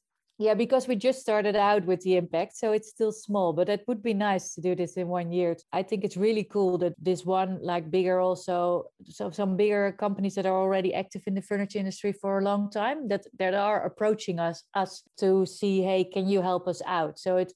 Yeah, 0.43 0.55
because 0.55 0.89
we 0.89 0.97
just 0.97 1.21
started 1.21 1.55
out 1.55 1.85
with 1.85 2.01
the 2.01 2.17
impact, 2.17 2.57
so 2.57 2.73
it's 2.73 2.89
still 2.89 3.13
small, 3.13 3.53
but 3.53 3.69
it 3.69 3.85
would 3.87 4.03
be 4.03 4.13
nice 4.13 4.53
to 4.55 4.61
do 4.61 4.75
this 4.75 4.97
in 4.97 5.07
one 5.07 5.31
year. 5.31 5.55
I 5.71 5.83
think 5.83 6.03
it's 6.03 6.17
really 6.17 6.43
cool 6.43 6.77
that 6.79 6.95
this 7.01 7.23
one, 7.23 7.59
like 7.61 7.89
bigger, 7.89 8.19
also 8.19 8.87
so 9.05 9.31
some 9.31 9.55
bigger 9.55 9.95
companies 9.97 10.35
that 10.35 10.45
are 10.45 10.59
already 10.59 10.93
active 10.93 11.21
in 11.27 11.35
the 11.35 11.41
furniture 11.41 11.79
industry 11.79 12.11
for 12.11 12.39
a 12.39 12.43
long 12.43 12.69
time 12.69 13.07
that 13.07 13.25
that 13.39 13.53
are 13.53 13.85
approaching 13.85 14.37
us 14.37 14.63
us 14.73 15.03
to 15.19 15.45
see, 15.45 15.81
hey, 15.81 16.03
can 16.03 16.27
you 16.27 16.41
help 16.41 16.67
us 16.67 16.81
out? 16.85 17.19
So 17.19 17.37
it, 17.37 17.53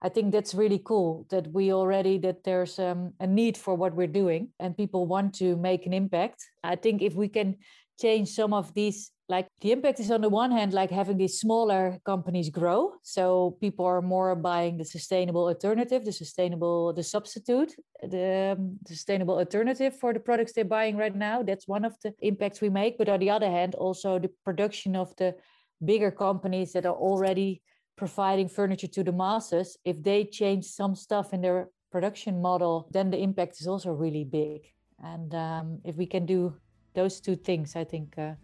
I 0.00 0.08
think 0.08 0.32
that's 0.32 0.54
really 0.54 0.80
cool 0.82 1.26
that 1.28 1.52
we 1.52 1.74
already 1.74 2.16
that 2.20 2.42
there's 2.44 2.78
um, 2.78 3.12
a 3.20 3.26
need 3.26 3.58
for 3.58 3.74
what 3.74 3.94
we're 3.94 4.16
doing 4.22 4.48
and 4.58 4.74
people 4.74 5.06
want 5.06 5.34
to 5.40 5.56
make 5.56 5.84
an 5.84 5.92
impact. 5.92 6.42
I 6.64 6.76
think 6.76 7.02
if 7.02 7.14
we 7.14 7.28
can 7.28 7.56
change 8.00 8.30
some 8.30 8.54
of 8.54 8.72
these 8.72 9.10
like 9.30 9.46
the 9.60 9.70
impact 9.70 10.00
is 10.00 10.10
on 10.10 10.20
the 10.20 10.28
one 10.28 10.50
hand 10.50 10.72
like 10.72 10.90
having 10.90 11.16
these 11.16 11.38
smaller 11.38 11.98
companies 12.04 12.50
grow. 12.50 12.94
So 13.02 13.56
people 13.60 13.86
are 13.86 14.02
more 14.02 14.34
buying 14.34 14.76
the 14.76 14.84
sustainable 14.84 15.46
alternative 15.46 16.04
the 16.04 16.12
sustainable 16.12 16.92
the 16.92 17.04
substitute 17.04 17.72
the, 18.02 18.56
um, 18.58 18.78
sustainable 18.86 19.38
alternative 19.38 19.96
for 19.96 20.12
the 20.12 20.18
products 20.18 20.52
they're 20.52 20.64
buying 20.64 20.96
right 20.96 21.14
now. 21.14 21.44
That's 21.44 21.68
one 21.68 21.84
of 21.84 21.94
the 22.02 22.12
impacts 22.20 22.60
we 22.60 22.70
make. 22.70 22.98
But 22.98 23.08
on 23.08 23.20
the 23.20 23.30
other 23.30 23.48
hand 23.48 23.76
also 23.76 24.18
the 24.18 24.32
production 24.44 24.96
of 24.96 25.14
the 25.16 25.36
bigger 25.82 26.10
companies 26.10 26.72
that 26.72 26.84
are 26.84 27.00
already 27.08 27.62
providing 27.96 28.48
furniture 28.48 28.88
to 28.88 29.04
the 29.04 29.12
masses 29.12 29.76
if 29.84 30.02
they 30.02 30.24
change 30.24 30.64
some 30.64 30.94
stuff 30.96 31.32
in 31.32 31.40
their 31.40 31.68
production 31.92 32.42
model 32.42 32.88
then 32.90 33.10
the 33.10 33.18
impact 33.18 33.60
is 33.60 33.68
also 33.68 33.92
really 33.92 34.24
big. 34.24 34.62
And 35.02 35.32
um, 35.34 35.80
if 35.84 35.94
we 35.96 36.06
can 36.06 36.26
do 36.26 36.56
those 36.94 37.20
two 37.20 37.36
things 37.36 37.76
i 37.76 37.84
think 37.84 38.18
uh, 38.18 38.34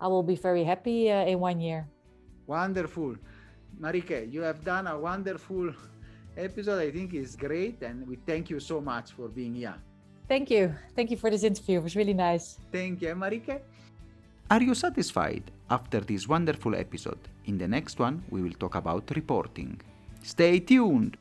I 0.00 0.08
will 0.08 0.22
be 0.22 0.36
very 0.36 0.64
happy 0.64 1.10
uh, 1.10 1.26
in 1.26 1.38
one 1.38 1.60
year. 1.60 1.86
Wonderful. 2.46 3.16
Marieke, 3.80 4.32
you 4.32 4.40
have 4.42 4.64
done 4.64 4.86
a 4.86 4.98
wonderful 4.98 5.72
episode. 6.36 6.80
I 6.80 6.90
think 6.90 7.14
is 7.14 7.36
great. 7.36 7.82
And 7.82 8.06
we 8.08 8.16
thank 8.26 8.50
you 8.50 8.60
so 8.60 8.80
much 8.80 9.12
for 9.12 9.28
being 9.28 9.54
here. 9.54 9.76
Thank 10.28 10.50
you. 10.50 10.74
Thank 10.96 11.10
you 11.10 11.16
for 11.16 11.30
this 11.30 11.42
interview. 11.42 11.78
It 11.78 11.82
was 11.82 11.96
really 11.96 12.14
nice. 12.14 12.58
Thank 12.72 13.02
you, 13.02 13.14
Marieke. 13.14 13.60
Are 14.50 14.62
you 14.62 14.74
satisfied 14.74 15.50
after 15.70 16.00
this 16.00 16.26
wonderful 16.26 16.74
episode? 16.74 17.18
In 17.46 17.58
the 17.58 17.68
next 17.68 17.98
one, 17.98 18.22
we 18.30 18.42
will 18.42 18.52
talk 18.52 18.74
about 18.74 19.10
reporting. 19.14 19.80
Stay 20.22 20.60
tuned. 20.60 21.16